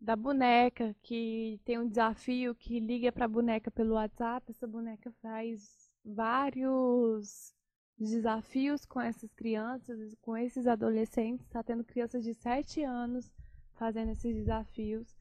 Da 0.00 0.16
boneca 0.16 0.94
que 1.02 1.60
tem 1.64 1.78
um 1.78 1.88
desafio 1.88 2.54
que 2.54 2.78
liga 2.78 3.10
para 3.10 3.24
a 3.24 3.28
boneca 3.28 3.70
pelo 3.70 3.94
WhatsApp. 3.94 4.50
Essa 4.50 4.66
boneca 4.66 5.10
faz 5.22 5.90
vários 6.04 7.54
desafios 7.96 8.84
com 8.84 9.00
essas 9.00 9.32
crianças, 9.32 10.14
com 10.20 10.36
esses 10.36 10.66
adolescentes. 10.66 11.46
Está 11.46 11.62
tendo 11.62 11.84
crianças 11.84 12.22
de 12.24 12.34
7 12.34 12.82
anos 12.82 13.32
fazendo 13.74 14.10
esses 14.12 14.34
desafios. 14.34 15.16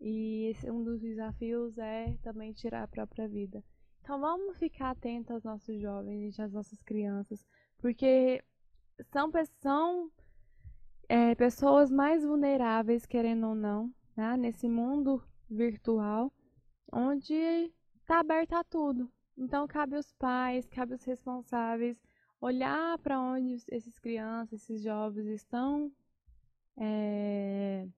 E 0.00 0.52
um 0.64 0.82
dos 0.82 1.00
desafios 1.00 1.78
é 1.78 2.16
também 2.22 2.52
tirar 2.52 2.82
a 2.82 2.88
própria 2.88 3.28
vida. 3.28 3.62
Então 4.04 4.20
vamos 4.20 4.58
ficar 4.58 4.90
atentos 4.90 5.30
aos 5.30 5.42
nossos 5.44 5.80
jovens, 5.80 6.38
às 6.38 6.52
nossas 6.52 6.82
crianças, 6.82 7.42
porque 7.78 8.44
são, 9.10 9.32
são 9.62 10.10
é, 11.08 11.34
pessoas 11.34 11.90
mais 11.90 12.22
vulneráveis, 12.22 13.06
querendo 13.06 13.48
ou 13.48 13.54
não, 13.54 13.90
né? 14.14 14.36
nesse 14.36 14.68
mundo 14.68 15.22
virtual, 15.48 16.30
onde 16.92 17.34
está 18.02 18.20
aberto 18.20 18.52
a 18.52 18.62
tudo. 18.62 19.10
Então 19.38 19.66
cabe 19.66 19.96
aos 19.96 20.12
pais, 20.12 20.68
cabe 20.68 20.92
aos 20.92 21.04
responsáveis 21.04 21.98
olhar 22.42 22.98
para 22.98 23.18
onde 23.18 23.54
esses 23.70 23.98
crianças, 23.98 24.60
esses 24.60 24.82
jovens 24.82 25.28
estão 25.28 25.90
é, 26.76 27.88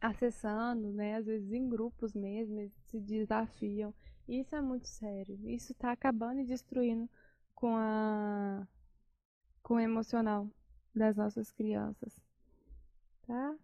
acessando, 0.00 0.92
né? 0.92 1.16
Às 1.16 1.26
vezes 1.26 1.50
em 1.52 1.68
grupos 1.68 2.14
mesmo, 2.14 2.60
eles 2.60 2.72
se 2.84 3.00
desafiam. 3.00 3.92
Isso 4.30 4.54
é 4.54 4.60
muito 4.60 4.86
sério. 4.86 5.36
Isso 5.48 5.72
está 5.72 5.90
acabando 5.90 6.40
e 6.40 6.44
destruindo 6.44 7.10
com 7.52 7.74
a 7.76 8.64
com 9.60 9.74
o 9.74 9.80
emocional 9.80 10.48
das 10.94 11.16
nossas 11.16 11.50
crianças, 11.50 12.22
tá? 13.26 13.56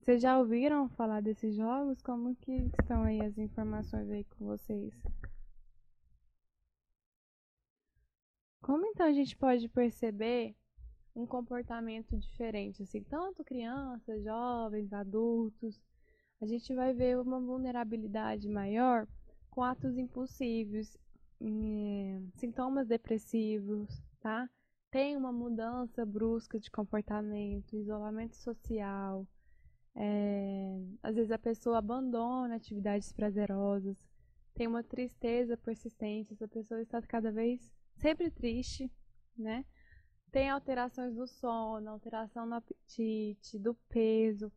Vocês 0.00 0.20
já 0.20 0.36
ouviram 0.38 0.88
falar 0.90 1.22
desses 1.22 1.54
jogos? 1.54 2.02
Como 2.02 2.34
que 2.36 2.52
estão 2.80 3.04
aí 3.04 3.20
as 3.20 3.38
informações 3.38 4.10
aí 4.10 4.24
com 4.24 4.46
vocês? 4.46 4.92
Como 8.60 8.84
então 8.86 9.06
a 9.06 9.12
gente 9.12 9.36
pode 9.36 9.68
perceber 9.68 10.56
um 11.14 11.24
comportamento 11.24 12.16
diferente, 12.18 12.82
assim, 12.82 13.02
tanto 13.04 13.44
crianças, 13.44 14.24
jovens, 14.24 14.92
adultos, 14.92 15.80
a 16.40 16.46
gente 16.46 16.74
vai 16.74 16.92
ver 16.92 17.18
uma 17.18 17.40
vulnerabilidade 17.40 18.48
maior 18.48 19.06
com 19.50 19.62
atos 19.62 19.96
impulsivos, 19.96 20.96
eh, 21.40 22.20
sintomas 22.34 22.86
depressivos, 22.86 24.02
tá? 24.20 24.48
Tem 24.90 25.16
uma 25.16 25.32
mudança 25.32 26.04
brusca 26.04 26.58
de 26.58 26.70
comportamento, 26.70 27.76
isolamento 27.76 28.36
social, 28.36 29.26
é, 29.94 30.78
às 31.02 31.14
vezes 31.14 31.30
a 31.30 31.38
pessoa 31.38 31.78
abandona 31.78 32.56
atividades 32.56 33.12
prazerosas, 33.12 33.96
tem 34.54 34.66
uma 34.66 34.82
tristeza 34.82 35.56
persistente, 35.56 36.34
essa 36.34 36.46
pessoa 36.46 36.82
está 36.82 37.00
cada 37.02 37.32
vez 37.32 37.72
sempre 37.96 38.30
triste, 38.30 38.90
né? 39.36 39.64
Tem 40.30 40.50
alterações 40.50 41.14
do 41.14 41.26
sono, 41.26 41.88
alteração 41.88 42.44
no 42.44 42.56
apetite, 42.56 43.58
do 43.58 43.74
peso, 43.88 44.52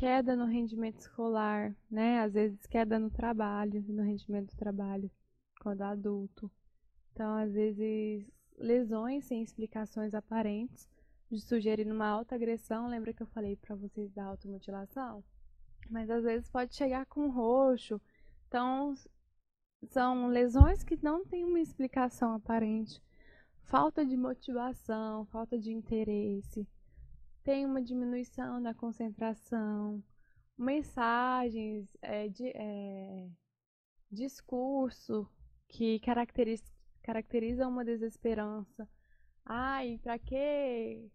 queda 0.00 0.34
no 0.34 0.46
rendimento 0.46 0.98
escolar, 0.98 1.76
né? 1.90 2.20
Às 2.20 2.32
vezes 2.32 2.66
queda 2.66 2.98
no 2.98 3.10
trabalho, 3.10 3.84
no 3.86 4.02
rendimento 4.02 4.46
do 4.46 4.56
trabalho, 4.56 5.10
quando 5.60 5.82
adulto. 5.82 6.50
Então, 7.12 7.36
às 7.36 7.52
vezes, 7.52 8.26
lesões 8.56 9.26
sem 9.26 9.42
explicações 9.42 10.14
aparentes 10.14 10.88
sugerir 11.38 11.86
uma 11.92 12.06
alta 12.06 12.34
agressão. 12.34 12.88
Lembra 12.88 13.12
que 13.12 13.22
eu 13.22 13.26
falei 13.26 13.56
para 13.56 13.76
vocês 13.76 14.10
da 14.10 14.24
automutilação? 14.24 15.22
Mas 15.90 16.08
às 16.08 16.24
vezes 16.24 16.48
pode 16.48 16.74
chegar 16.74 17.04
com 17.04 17.28
roxo. 17.28 18.00
Então, 18.48 18.94
são 19.90 20.28
lesões 20.28 20.82
que 20.82 20.98
não 21.04 21.26
têm 21.26 21.44
uma 21.44 21.60
explicação 21.60 22.32
aparente. 22.32 23.02
Falta 23.64 24.04
de 24.06 24.16
motivação, 24.16 25.26
falta 25.26 25.58
de 25.58 25.70
interesse. 25.70 26.66
Tem 27.42 27.64
uma 27.66 27.82
diminuição 27.82 28.62
da 28.62 28.74
concentração. 28.74 30.02
Mensagens, 30.56 31.88
é, 32.02 32.28
de, 32.28 32.48
é, 32.48 33.28
discurso 34.10 35.28
que 35.68 36.00
caracteriza, 36.00 36.64
caracteriza 37.02 37.66
uma 37.66 37.84
desesperança. 37.84 38.88
Ai, 39.44 39.98
pra 40.02 40.18
que 40.18 41.10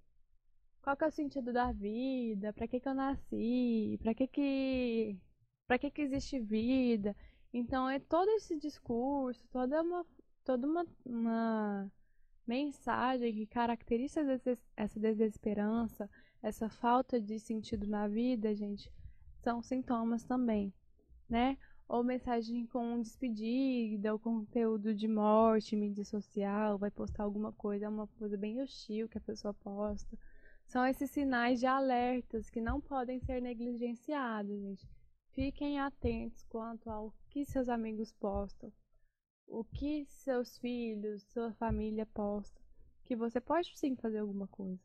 qual 0.82 0.96
que 0.96 1.04
é 1.04 1.08
o 1.08 1.12
sentido 1.12 1.52
da 1.52 1.72
vida? 1.72 2.54
Para 2.54 2.68
que 2.68 2.80
que 2.80 2.88
eu 2.88 2.94
nasci? 2.94 3.98
Para 4.02 4.14
que 4.14 4.28
que 4.28 5.20
para 5.68 5.80
que 5.80 5.92
que 5.92 6.02
existe 6.04 6.40
vida? 6.40 7.16
Então 7.54 7.90
é 7.90 8.00
todo 8.00 8.30
esse 8.32 8.58
discurso, 8.58 9.48
toda 9.50 9.82
uma 9.82 10.06
toda 10.44 10.68
uma, 10.68 10.86
uma 11.06 11.92
mensagem 12.48 13.34
que 13.34 13.46
caracteriza 13.46 14.22
essa 14.76 15.00
desesperança, 15.00 16.10
essa 16.42 16.70
falta 16.70 17.20
de 17.20 17.40
sentido 17.40 17.88
na 17.88 18.08
vida, 18.08 18.54
gente, 18.54 18.92
são 19.42 19.62
sintomas 19.62 20.24
também, 20.24 20.74
né? 21.30 21.58
Ou 21.88 22.04
mensagem 22.04 22.66
com 22.66 23.02
despedida, 23.02 24.12
ou 24.12 24.20
conteúdo 24.20 24.94
de 24.94 25.08
morte, 25.08 25.76
mídia 25.76 26.04
social, 26.04 26.78
vai 26.78 26.90
postar 26.90 27.24
alguma 27.24 27.52
coisa, 27.52 27.86
é 27.86 27.90
uma 27.90 28.08
coisa 28.08 28.36
bem 28.38 28.62
hostil 28.62 29.08
que 29.08 29.18
a 29.18 29.22
pessoa 29.22 29.54
posta. 29.54 30.18
São 30.66 30.86
esses 30.86 31.12
sinais 31.12 31.60
de 31.60 31.68
alertas 31.68 32.50
que 32.50 32.60
não 32.60 32.82
podem 32.82 33.20
ser 33.20 33.40
negligenciados, 33.40 34.60
gente. 34.60 34.90
Fiquem 35.30 35.80
atentos 35.80 36.44
quanto 36.44 36.90
ao 36.90 37.14
que 37.30 37.46
seus 37.46 37.70
amigos 37.70 38.12
postam, 38.14 38.72
o 39.48 39.64
que 39.64 40.06
seus 40.06 40.58
filhos, 40.58 41.24
sua 41.24 41.54
família 41.54 42.06
posta, 42.06 42.62
que 43.04 43.16
você 43.16 43.40
pode 43.40 43.78
sim 43.78 43.96
fazer 43.96 44.20
alguma 44.20 44.48
coisa. 44.48 44.82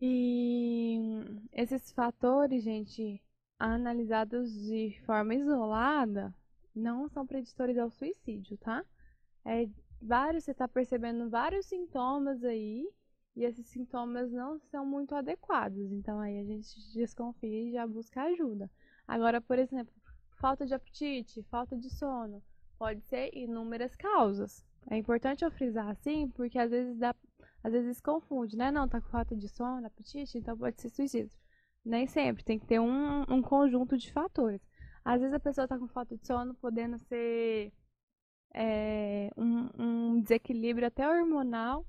E 0.00 0.98
esses 1.52 1.92
fatores, 1.92 2.62
gente, 2.62 3.22
analisados 3.58 4.52
de 4.52 5.00
forma 5.06 5.34
isolada, 5.34 6.34
não 6.74 7.08
são 7.08 7.26
preditores 7.26 7.78
ao 7.78 7.90
suicídio, 7.90 8.58
tá? 8.58 8.84
É 9.44 9.68
vários, 10.02 10.44
você 10.44 10.50
está 10.50 10.68
percebendo 10.68 11.30
vários 11.30 11.66
sintomas 11.66 12.44
aí 12.44 12.86
e 13.36 13.44
esses 13.44 13.66
sintomas 13.68 14.30
não 14.30 14.58
são 14.70 14.84
muito 14.84 15.14
adequados. 15.14 15.90
Então 15.92 16.20
aí 16.20 16.38
a 16.38 16.44
gente 16.44 16.68
desconfia 16.92 17.68
e 17.68 17.72
já 17.72 17.86
busca 17.86 18.22
ajuda. 18.22 18.70
Agora, 19.06 19.40
por 19.40 19.58
exemplo, 19.58 19.94
falta 20.44 20.66
de 20.66 20.74
apetite, 20.74 21.42
falta 21.44 21.74
de 21.74 21.88
sono, 21.88 22.42
pode 22.78 23.00
ser 23.06 23.30
inúmeras 23.34 23.96
causas. 23.96 24.62
É 24.90 24.96
importante 24.98 25.42
eu 25.42 25.50
frisar 25.50 25.88
assim, 25.88 26.28
porque 26.28 26.58
às 26.58 26.70
vezes 26.70 26.98
dá, 26.98 27.14
às 27.62 27.72
vezes 27.72 27.98
confunde, 27.98 28.54
né? 28.54 28.70
Não, 28.70 28.86
tá 28.86 29.00
com 29.00 29.08
falta 29.08 29.34
de 29.34 29.48
sono, 29.48 29.86
apetite, 29.86 30.36
então 30.36 30.54
pode 30.54 30.78
ser 30.82 30.90
suicídio. 30.90 31.34
Nem 31.82 32.06
sempre, 32.06 32.44
tem 32.44 32.58
que 32.58 32.66
ter 32.66 32.78
um, 32.78 33.22
um 33.22 33.40
conjunto 33.40 33.96
de 33.96 34.12
fatores. 34.12 34.60
Às 35.02 35.22
vezes 35.22 35.34
a 35.34 35.40
pessoa 35.40 35.66
tá 35.66 35.78
com 35.78 35.88
falta 35.88 36.14
de 36.14 36.26
sono, 36.26 36.54
podendo 36.56 36.98
ser 36.98 37.72
é, 38.52 39.30
um, 39.38 39.70
um 39.78 40.20
desequilíbrio 40.20 40.88
até 40.88 41.08
hormonal, 41.08 41.86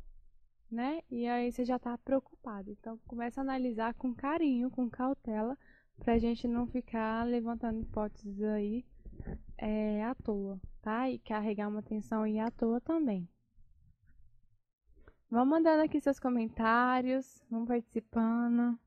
né? 0.72 1.02
E 1.12 1.28
aí 1.28 1.52
você 1.52 1.66
já 1.66 1.78
tá 1.78 1.98
preocupado. 1.98 2.72
Então 2.72 2.98
começa 3.06 3.42
a 3.42 3.44
analisar 3.44 3.94
com 3.96 4.16
carinho, 4.16 4.72
com 4.72 4.90
cautela, 4.90 5.58
pra 5.98 6.18
gente 6.18 6.48
não 6.48 6.68
ficar 6.68 7.26
levantando 7.26 7.82
hipóteses 7.82 8.42
aí 8.44 8.86
é, 9.58 10.04
à 10.04 10.16
toa, 10.16 10.60
tá? 10.82 11.10
E 11.10 11.20
carregar 11.20 11.68
uma 11.68 11.80
atenção 11.80 12.24
aí 12.24 12.40
à 12.40 12.52
toa 12.52 12.80
também. 12.82 13.28
Vão 15.30 15.46
mandando 15.46 15.84
aqui 15.84 16.00
seus 16.00 16.20
comentários, 16.20 17.44
vão 17.50 17.66
participando. 17.66 18.78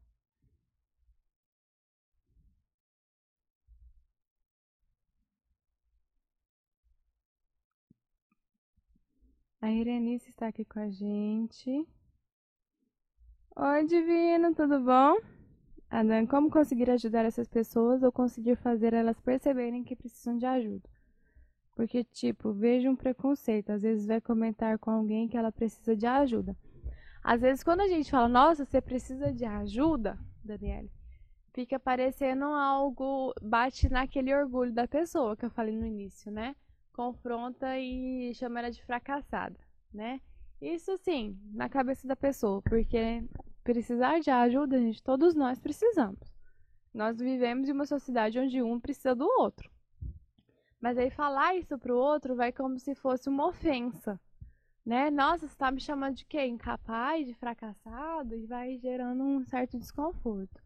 A 9.61 9.71
Irenice 9.71 10.31
está 10.31 10.47
aqui 10.49 10.65
com 10.65 10.79
a 10.79 10.89
gente. 10.89 11.87
Oi, 13.57 13.85
Divino, 13.87 14.55
tudo 14.55 14.81
bom? 14.81 15.38
Adam, 15.91 16.27
como 16.27 16.51
conseguir 16.51 16.91
ajudar 16.91 17.25
essas 17.25 17.49
pessoas 17.49 18.03
ou 18.03 18.13
conseguir 18.13 18.57
fazer 18.57 18.93
elas 18.93 19.19
perceberem 19.21 19.83
que 19.83 19.97
precisam 19.97 20.37
de 20.37 20.47
ajuda? 20.47 20.89
Porque, 21.75 22.05
tipo, 22.05 22.53
vejo 22.53 22.91
um 22.91 22.97
preconceito. 22.97 23.71
Às 23.71 23.83
vezes 23.83 24.07
vai 24.07 24.21
comentar 24.21 24.79
com 24.79 24.91
alguém 24.91 25.29
que 25.29 25.37
ela 25.37 25.53
precisa 25.53 25.97
de 25.97 26.07
ajuda. 26.07 26.57
Às 27.23 27.41
vezes, 27.41 27.63
quando 27.63 27.81
a 27.81 27.89
gente 27.89 28.11
fala, 28.11 28.29
nossa, 28.29 28.65
você 28.65 28.81
precisa 28.81 29.33
de 29.33 29.45
ajuda, 29.45 30.19
Daniele, 30.45 30.91
fica 31.53 31.79
parecendo 31.79 32.45
algo, 32.45 33.33
bate 33.41 33.89
naquele 33.89 34.35
orgulho 34.35 34.73
da 34.73 34.87
pessoa 34.87 35.37
que 35.37 35.45
eu 35.45 35.51
falei 35.51 35.77
no 35.77 35.87
início, 35.87 36.31
né? 36.31 36.55
confronta 36.99 37.79
e 37.79 38.35
chama 38.35 38.59
ela 38.59 38.73
de 38.73 38.83
fracassada, 38.83 39.57
né? 39.95 40.21
Isso 40.61 40.97
sim, 40.97 41.39
na 41.53 41.69
cabeça 41.69 42.09
da 42.09 42.17
pessoa, 42.17 42.61
porque 42.63 43.23
precisar 43.69 44.19
de 44.21 44.31
ajuda, 44.31 44.79
gente, 44.79 45.03
todos 45.03 45.35
nós 45.35 45.59
precisamos. 45.59 46.35
Nós 46.95 47.19
vivemos 47.19 47.69
em 47.69 47.73
uma 47.73 47.85
sociedade 47.85 48.39
onde 48.39 48.63
um 48.63 48.81
precisa 48.81 49.15
do 49.15 49.27
outro. 49.39 49.71
Mas 50.81 50.97
aí 50.97 51.11
falar 51.11 51.55
isso 51.55 51.79
pro 51.79 51.95
outro 51.95 52.35
vai 52.35 52.51
como 52.51 52.79
se 52.79 52.95
fosse 52.95 53.29
uma 53.29 53.47
ofensa, 53.47 54.19
né? 54.87 55.11
Nossa, 55.11 55.47
você 55.47 55.55
tá 55.55 55.71
me 55.71 55.83
chamando 55.83 56.15
de 56.15 56.25
quê? 56.25 56.47
Incapaz, 56.47 57.27
de 57.27 57.35
fracassado? 57.35 58.35
E 58.35 58.47
vai 58.47 58.79
gerando 58.79 59.23
um 59.23 59.45
certo 59.45 59.79
desconforto. 59.79 60.63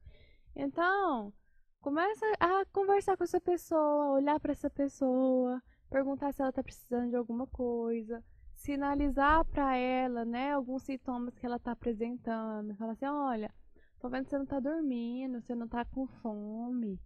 Então, 0.55 1.33
começa 1.81 2.25
a 2.39 2.65
conversar 2.67 3.17
com 3.17 3.25
essa 3.25 3.41
pessoa, 3.41 4.13
olhar 4.13 4.39
para 4.39 4.53
essa 4.53 4.71
pessoa, 4.71 5.61
perguntar 5.91 6.33
se 6.33 6.41
ela 6.41 6.53
tá 6.53 6.63
precisando 6.63 7.11
de 7.11 7.17
alguma 7.17 7.49
coisa, 7.49 8.23
sinalizar 8.63 9.45
para 9.47 9.77
ela, 9.77 10.25
né, 10.25 10.53
alguns 10.53 10.85
sintomas 10.85 11.35
que 11.35 11.45
ela 11.45 11.59
tá 11.59 11.73
apresentando. 11.73 12.75
Falar 12.77 12.93
assim, 12.93 13.07
olha, 13.07 13.53
tô 13.99 14.09
vendo 14.09 14.25
que 14.25 14.31
você 14.31 14.39
não 14.39 14.47
tá 14.47 14.61
dormindo, 14.61 15.41
você 15.41 15.55
não 15.55 15.69
tá 15.69 15.85
com 15.85 16.07
fome, 16.07 17.01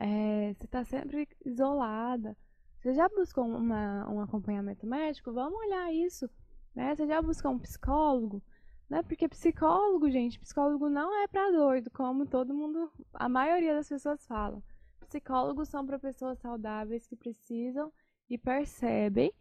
é, 0.00 0.52
você 0.54 0.66
tá 0.66 0.84
sempre 0.84 1.28
isolada. 1.44 2.36
Você 2.80 2.92
já 2.92 3.08
buscou 3.08 3.44
uma, 3.44 4.08
um 4.10 4.20
acompanhamento 4.20 4.86
médico? 4.86 5.32
Vamos 5.32 5.58
olhar 5.58 5.92
isso. 5.92 6.28
Né? 6.74 6.94
Você 6.94 7.06
já 7.06 7.22
buscou 7.22 7.52
um 7.52 7.58
psicólogo? 7.58 8.42
Né? 8.88 9.02
Porque 9.02 9.28
psicólogo, 9.28 10.10
gente, 10.10 10.38
psicólogo 10.40 10.88
não 10.88 11.22
é 11.22 11.28
para 11.28 11.50
doido, 11.52 11.90
como 11.90 12.26
todo 12.26 12.54
mundo, 12.54 12.90
a 13.14 13.28
maioria 13.28 13.74
das 13.74 13.88
pessoas 13.88 14.26
falam. 14.26 14.62
Psicólogos 15.08 15.68
são 15.68 15.86
para 15.86 15.98
pessoas 15.98 16.38
saudáveis 16.40 17.06
que 17.06 17.16
precisam 17.16 17.92
e 18.28 18.36
percebem 18.36 19.32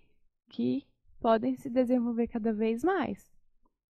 que 0.49 0.85
podem 1.25 1.55
se 1.55 1.71
desenvolver 1.71 2.27
cada 2.27 2.53
vez 2.53 2.83
mais. 2.83 3.33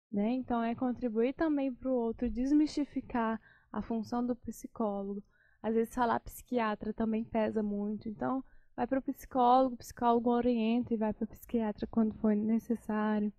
Né? 0.09 0.31
Então, 0.35 0.63
é 0.63 0.73
contribuir 0.73 1.33
também 1.33 1.69
para 1.73 1.89
o 1.89 1.93
outro 1.93 2.29
desmistificar 2.29 3.41
a 3.73 3.81
função 3.81 4.25
do 4.25 4.33
psicólogo. 4.37 5.21
Às 5.61 5.75
vezes, 5.75 5.93
falar 5.93 6.21
psiquiatra 6.21 6.93
também 6.93 7.25
pesa 7.25 7.61
muito. 7.61 8.07
Então, 8.07 8.41
vai 8.73 8.87
para 8.87 8.99
o 8.99 9.01
psicólogo, 9.01 9.75
o 9.75 9.77
psicólogo 9.79 10.29
orienta 10.29 10.93
e 10.93 10.97
vai 10.97 11.11
para 11.11 11.25
o 11.25 11.27
psiquiatra 11.27 11.85
quando 11.87 12.13
for 12.13 12.33
necessário. 12.33 13.33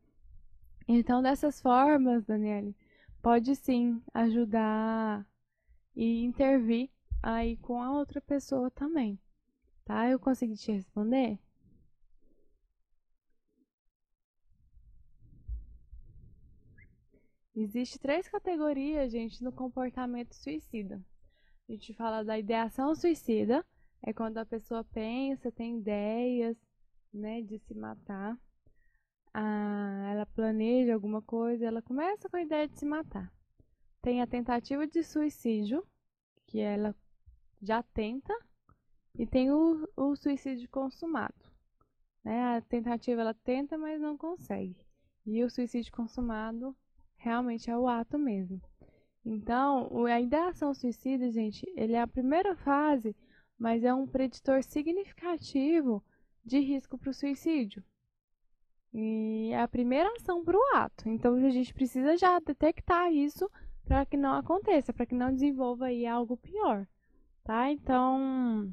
Então, 0.87 1.23
dessas 1.23 1.59
formas, 1.59 2.23
Daniele, 2.27 2.77
pode 3.23 3.57
sim 3.57 4.03
ajudar 4.13 5.27
e 5.95 6.23
intervir 6.23 6.91
aí 7.23 7.57
com 7.57 7.83
a 7.83 7.91
outra 7.93 8.21
pessoa 8.21 8.71
também. 8.71 9.19
Tá? 9.87 10.07
Eu 10.07 10.21
consegui 10.21 10.55
te 10.55 10.71
responder? 10.71 11.39
Existe 17.57 17.99
três 17.99 18.29
categorias, 18.29 19.11
gente, 19.11 19.42
no 19.42 19.51
comportamento 19.51 20.35
suicida. 20.35 21.03
A 21.66 21.73
gente 21.73 21.95
fala 21.95 22.23
da 22.23 22.38
ideação 22.38 22.95
suicida, 22.95 23.64
é 24.03 24.12
quando 24.12 24.37
a 24.37 24.45
pessoa 24.45 24.85
pensa, 24.85 25.51
tem 25.51 25.79
ideias, 25.79 26.55
né, 27.11 27.40
de 27.40 27.59
se 27.59 27.75
matar. 27.75 28.38
Ah, 29.33 30.11
ela 30.12 30.27
planeja 30.27 30.92
alguma 30.92 31.23
coisa, 31.23 31.64
ela 31.64 31.81
começa 31.81 32.29
com 32.29 32.37
a 32.37 32.42
ideia 32.42 32.69
de 32.69 32.79
se 32.79 32.85
matar. 32.85 33.33
Tem 34.03 34.21
a 34.21 34.27
tentativa 34.27 34.87
de 34.87 35.03
suicídio, 35.03 35.83
que 36.47 36.61
ela 36.61 36.95
já 37.62 37.83
tenta, 37.83 38.35
e 39.19 39.27
tem 39.27 39.51
o, 39.51 39.88
o 39.97 40.14
suicídio 40.14 40.69
consumado. 40.69 41.35
Né? 42.23 42.59
A 42.59 42.61
tentativa 42.61 43.23
ela 43.23 43.33
tenta, 43.33 43.79
mas 43.79 43.99
não 43.99 44.14
consegue. 44.14 44.77
E 45.25 45.42
o 45.42 45.49
suicídio 45.49 45.90
consumado 45.90 46.77
realmente 47.27 47.71
é 47.71 47.77
o 47.77 47.89
ato 47.89 48.19
mesmo. 48.19 48.61
Então, 49.25 50.07
a 50.07 50.21
ideação 50.21 50.73
suicida, 50.73 51.31
gente, 51.31 51.67
ele 51.77 51.95
é 51.95 52.01
a 52.01 52.07
primeira 52.07 52.57
fase 52.57 53.15
mas 53.59 53.85
é 53.85 53.93
um 53.93 54.07
preditor 54.07 54.62
significativo 54.62 56.03
de 56.45 56.59
risco 56.61 56.99
para 56.99 57.11
o 57.11 57.15
suicídio. 57.15 57.83
E 58.93 59.51
é 59.53 59.61
a 59.61 59.69
primeira 59.69 60.11
ação 60.17 60.45
para 60.45 60.57
o 60.57 60.77
ato. 60.77 61.09
Então 61.09 61.35
a 61.35 61.51
gente 61.51 61.75
precisa 61.75 62.17
já 62.17 62.39
detectar 62.39 63.12
isso 63.12 63.51
para 63.85 64.05
que 64.07 64.17
não 64.17 64.33
aconteça, 64.33 64.93
para 64.93 65.07
que 65.07 65.15
não 65.15 65.33
desenvolva 65.33 65.87
aí 65.87 66.07
algo 66.07 66.37
pior, 66.37 66.87
tá? 67.45 67.71
Então 67.71 68.73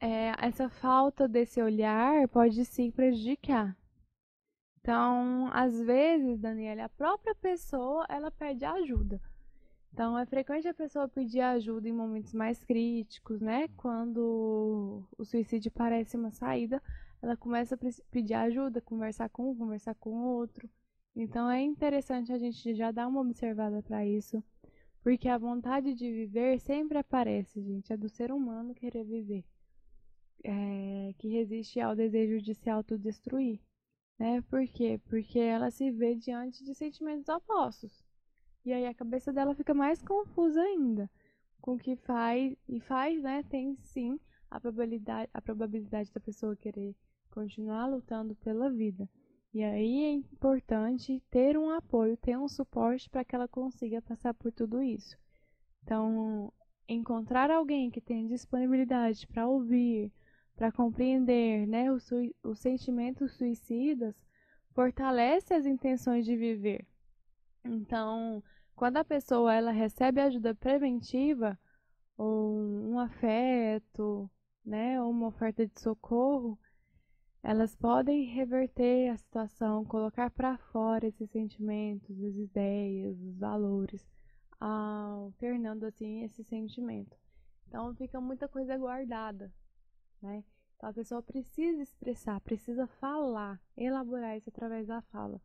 é, 0.00 0.32
essa 0.38 0.68
falta 0.68 1.28
desse 1.28 1.60
olhar 1.62 2.28
pode 2.28 2.64
sim 2.64 2.90
prejudicar. 2.90 3.76
Então, 4.84 5.48
às 5.50 5.80
vezes, 5.80 6.38
Daniela, 6.38 6.84
a 6.84 6.88
própria 6.90 7.34
pessoa 7.34 8.04
ela 8.06 8.30
pede 8.30 8.66
ajuda. 8.66 9.18
Então, 9.90 10.18
é 10.18 10.26
frequente 10.26 10.68
a 10.68 10.74
pessoa 10.74 11.08
pedir 11.08 11.40
ajuda 11.40 11.88
em 11.88 11.92
momentos 11.92 12.34
mais 12.34 12.62
críticos, 12.62 13.40
né? 13.40 13.66
Quando 13.78 15.02
o 15.16 15.24
suicídio 15.24 15.70
parece 15.70 16.18
uma 16.18 16.30
saída, 16.30 16.82
ela 17.22 17.34
começa 17.34 17.76
a 17.76 17.78
pedir 18.10 18.34
ajuda, 18.34 18.82
conversar 18.82 19.30
com 19.30 19.52
um, 19.52 19.56
conversar 19.56 19.94
com 19.94 20.22
outro. 20.22 20.68
Então, 21.16 21.50
é 21.50 21.62
interessante 21.62 22.30
a 22.30 22.36
gente 22.36 22.74
já 22.74 22.90
dar 22.90 23.08
uma 23.08 23.22
observada 23.22 23.82
para 23.82 24.04
isso, 24.04 24.44
porque 25.02 25.30
a 25.30 25.38
vontade 25.38 25.94
de 25.94 26.12
viver 26.12 26.60
sempre 26.60 26.98
aparece, 26.98 27.62
gente. 27.62 27.90
É 27.90 27.96
do 27.96 28.10
ser 28.10 28.30
humano 28.30 28.74
querer 28.74 29.04
viver, 29.04 29.46
é, 30.44 31.14
que 31.16 31.28
resiste 31.28 31.80
ao 31.80 31.96
desejo 31.96 32.42
de 32.42 32.54
se 32.54 32.68
autodestruir. 32.68 33.60
Né? 34.18 34.40
Por 34.42 34.66
quê? 34.68 35.00
Porque 35.08 35.38
ela 35.38 35.70
se 35.70 35.90
vê 35.90 36.14
diante 36.14 36.64
de 36.64 36.74
sentimentos 36.74 37.28
opostos. 37.28 38.04
E 38.64 38.72
aí 38.72 38.86
a 38.86 38.94
cabeça 38.94 39.32
dela 39.32 39.54
fica 39.54 39.74
mais 39.74 40.00
confusa 40.02 40.60
ainda. 40.60 41.10
Com 41.60 41.78
que 41.78 41.96
faz, 41.96 42.56
e 42.68 42.80
faz, 42.80 43.22
né? 43.22 43.42
Tem 43.44 43.76
sim 43.80 44.18
a 44.50 44.60
probabilidade, 44.60 45.30
a 45.34 45.42
probabilidade 45.42 46.12
da 46.12 46.20
pessoa 46.20 46.56
querer 46.56 46.94
continuar 47.30 47.86
lutando 47.86 48.34
pela 48.36 48.70
vida. 48.70 49.08
E 49.52 49.62
aí 49.62 50.04
é 50.04 50.10
importante 50.12 51.22
ter 51.30 51.56
um 51.56 51.70
apoio, 51.70 52.16
ter 52.16 52.36
um 52.36 52.48
suporte 52.48 53.08
para 53.08 53.24
que 53.24 53.34
ela 53.34 53.48
consiga 53.48 54.02
passar 54.02 54.34
por 54.34 54.52
tudo 54.52 54.82
isso. 54.82 55.16
Então, 55.82 56.52
encontrar 56.88 57.50
alguém 57.50 57.90
que 57.90 58.00
tenha 58.00 58.28
disponibilidade 58.28 59.26
para 59.26 59.46
ouvir, 59.46 60.12
para 60.56 60.72
compreender 60.72 61.66
né, 61.66 61.90
os, 61.90 62.08
os 62.42 62.58
sentimentos 62.58 63.32
suicidas, 63.32 64.14
fortalece 64.72 65.54
as 65.54 65.66
intenções 65.66 66.24
de 66.24 66.36
viver. 66.36 66.86
Então, 67.64 68.42
quando 68.74 68.98
a 68.98 69.04
pessoa 69.04 69.54
ela 69.54 69.70
recebe 69.70 70.20
ajuda 70.20 70.54
preventiva, 70.54 71.58
ou 72.16 72.56
um 72.56 72.98
afeto, 72.98 74.30
né, 74.64 75.00
ou 75.00 75.10
uma 75.10 75.28
oferta 75.28 75.66
de 75.66 75.80
socorro, 75.80 76.58
elas 77.42 77.76
podem 77.76 78.24
reverter 78.24 79.10
a 79.10 79.16
situação, 79.16 79.84
colocar 79.84 80.30
para 80.30 80.56
fora 80.56 81.06
esses 81.06 81.30
sentimentos, 81.30 82.22
as 82.22 82.36
ideias, 82.36 83.20
os 83.20 83.36
valores, 83.36 84.06
alternando 84.58 85.84
assim 85.84 86.22
esse 86.22 86.42
sentimento. 86.42 87.16
Então 87.68 87.94
fica 87.96 88.20
muita 88.20 88.48
coisa 88.48 88.78
guardada, 88.78 89.52
né? 90.24 90.42
Então 90.76 90.88
a 90.88 90.92
pessoa 90.92 91.22
precisa 91.22 91.82
expressar, 91.82 92.40
precisa 92.40 92.86
falar, 92.86 93.60
elaborar 93.76 94.36
isso 94.36 94.48
através 94.48 94.86
da 94.86 95.00
fala. 95.02 95.40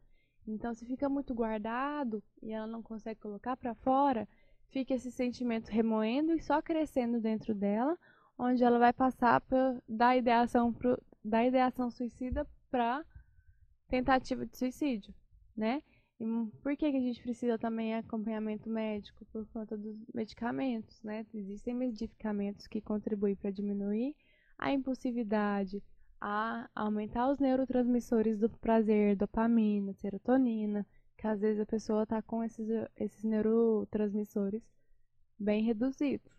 Então, 0.47 0.73
se 0.73 0.85
fica 0.85 1.07
muito 1.07 1.33
guardado 1.35 2.23
e 2.41 2.51
ela 2.51 2.65
não 2.65 2.81
consegue 2.81 3.19
colocar 3.19 3.55
para 3.55 3.75
fora, 3.75 4.27
fica 4.69 4.93
esse 4.93 5.11
sentimento 5.11 5.67
remoendo 5.67 6.33
e 6.33 6.41
só 6.41 6.61
crescendo 6.61 7.19
dentro 7.19 7.53
dela, 7.53 7.97
onde 8.37 8.63
ela 8.63 8.79
vai 8.79 8.93
passar 8.93 9.41
pra, 9.41 9.79
da 9.87 10.15
ideação 10.15 10.73
pro, 10.73 10.99
da 11.23 11.45
ideação 11.45 11.91
suicida 11.91 12.47
para 12.71 13.05
tentativa 13.87 14.45
de 14.45 14.57
suicídio, 14.57 15.13
né? 15.55 15.83
E 16.19 16.25
por 16.61 16.75
que, 16.75 16.91
que 16.91 16.97
a 16.97 17.01
gente 17.01 17.21
precisa 17.21 17.57
também 17.57 17.95
acompanhamento 17.95 18.69
médico? 18.69 19.25
Por 19.31 19.45
conta 19.47 19.77
dos 19.77 19.97
medicamentos, 20.13 21.01
né? 21.03 21.25
Existem 21.33 21.73
medicamentos 21.73 22.67
que 22.67 22.81
contribuem 22.81 23.35
para 23.35 23.51
diminuir 23.51 24.15
a 24.60 24.72
impulsividade, 24.72 25.82
a 26.22 26.69
aumentar 26.76 27.32
os 27.32 27.39
neurotransmissores 27.39 28.38
do 28.38 28.50
prazer, 28.50 29.15
dopamina, 29.15 29.93
serotonina, 29.93 30.86
que 31.17 31.26
às 31.26 31.39
vezes 31.39 31.62
a 31.62 31.65
pessoa 31.65 32.04
está 32.04 32.22
com 32.22 32.43
esses, 32.43 32.67
esses 32.98 33.24
neurotransmissores 33.24 34.62
bem 35.39 35.63
reduzidos. 35.63 36.32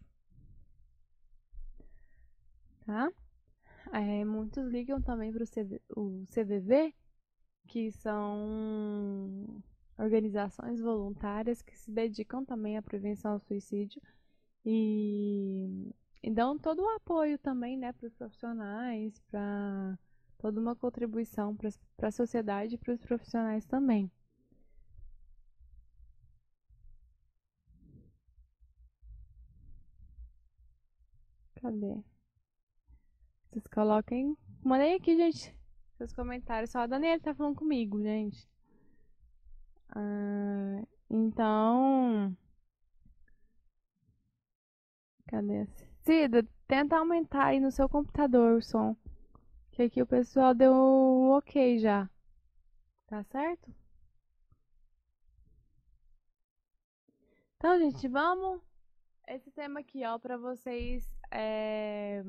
Tá? 2.85 3.11
É, 3.93 4.25
muitos 4.25 4.67
ligam 4.67 5.01
também 5.01 5.33
para 5.33 5.45
o 5.97 6.27
CVV, 6.27 6.95
que 7.67 7.91
são 7.91 9.63
organizações 9.99 10.81
voluntárias 10.81 11.63
que 11.63 11.77
se 11.77 11.91
dedicam 11.91 12.45
também 12.45 12.77
à 12.77 12.83
prevenção 12.83 13.33
ao 13.33 13.41
suicídio 13.41 14.01
e 14.65 15.95
e 16.23 16.31
dão 16.31 16.59
todo 16.59 16.83
o 16.83 16.89
apoio 16.97 17.39
também, 17.39 17.77
né, 17.77 17.93
para 17.93 18.07
os 18.07 18.15
profissionais, 18.15 19.19
para 19.31 19.99
toda 20.39 20.61
uma 20.61 20.77
contribuição 20.77 21.57
para 21.57 22.09
a 22.09 22.13
sociedade 22.13 22.75
e 22.75 22.79
para 22.79 22.95
os 22.95 23.01
profissionais 23.05 23.65
também. 23.67 24.11
Cadê? 31.61 32.03
Vocês 33.51 33.67
coloquem. 33.67 34.37
Mandei 34.65 34.95
aqui, 34.95 35.17
gente. 35.17 35.55
seus 35.97 36.13
comentários. 36.13 36.71
Só 36.71 36.81
a 36.81 36.87
Daniela 36.87 37.21
tá 37.21 37.35
falando 37.35 37.57
comigo, 37.57 38.01
gente. 38.03 38.49
Ah, 39.95 40.83
então. 41.11 42.37
Cadê? 45.27 45.67
Cida, 46.03 46.47
tenta 46.67 46.97
aumentar 46.97 47.47
aí 47.47 47.61
no 47.61 47.71
seu 47.71 47.89
computador 47.89 48.57
o 48.57 48.63
som. 48.63 48.97
Que 49.73 49.83
aqui 49.83 50.03
o 50.03 50.07
pessoal 50.07 50.55
deu 50.55 50.73
um 50.73 51.31
ok 51.33 51.79
já. 51.79 52.09
Tá 53.07 53.23
certo? 53.25 53.75
Então, 57.57 57.79
gente, 57.79 58.09
vamos. 58.09 58.63
Esse 59.29 59.51
tema 59.51 59.81
aqui, 59.81 60.05
ó, 60.05 60.19
para 60.19 60.37
vocês 60.39 61.07
é, 61.31 62.25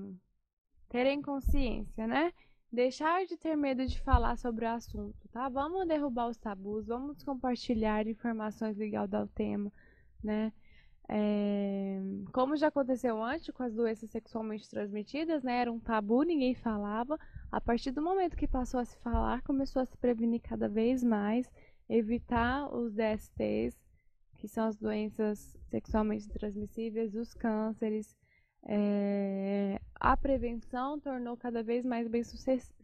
terem 0.89 1.21
consciência, 1.21 2.05
né? 2.05 2.33
Deixar 2.71 3.25
de 3.25 3.37
ter 3.37 3.55
medo 3.55 3.85
de 3.85 3.99
falar 4.01 4.37
sobre 4.37 4.65
o 4.65 4.69
assunto, 4.69 5.27
tá? 5.29 5.49
Vamos 5.49 5.87
derrubar 5.87 6.29
os 6.29 6.37
tabus, 6.37 6.87
vamos 6.87 7.23
compartilhar 7.23 8.07
informações 8.07 8.77
ligadas 8.77 9.19
ao 9.21 9.27
tema, 9.27 9.71
né? 10.23 10.53
É, 11.13 11.99
como 12.31 12.55
já 12.55 12.67
aconteceu 12.67 13.21
antes 13.21 13.53
com 13.53 13.63
as 13.63 13.73
doenças 13.73 14.09
sexualmente 14.09 14.69
transmitidas, 14.69 15.43
né? 15.43 15.59
Era 15.59 15.69
um 15.69 15.77
tabu, 15.77 16.23
ninguém 16.23 16.55
falava. 16.55 17.19
A 17.51 17.59
partir 17.59 17.91
do 17.91 18.01
momento 18.01 18.37
que 18.37 18.47
passou 18.47 18.79
a 18.79 18.85
se 18.85 18.97
falar, 18.99 19.41
começou 19.41 19.81
a 19.81 19.85
se 19.85 19.97
prevenir 19.97 20.39
cada 20.39 20.69
vez 20.69 21.03
mais, 21.03 21.51
evitar 21.89 22.73
os 22.73 22.93
DSTs, 22.93 23.77
que 24.37 24.47
são 24.47 24.67
as 24.67 24.77
doenças 24.77 25.57
sexualmente 25.69 26.29
transmissíveis, 26.29 27.13
os 27.13 27.33
cânceres. 27.33 28.15
É, 28.65 29.81
a 29.95 30.15
prevenção 30.15 30.97
tornou 30.97 31.35
cada 31.35 31.61
vez 31.61 31.83
mais 31.83 32.07
bem 32.07 32.23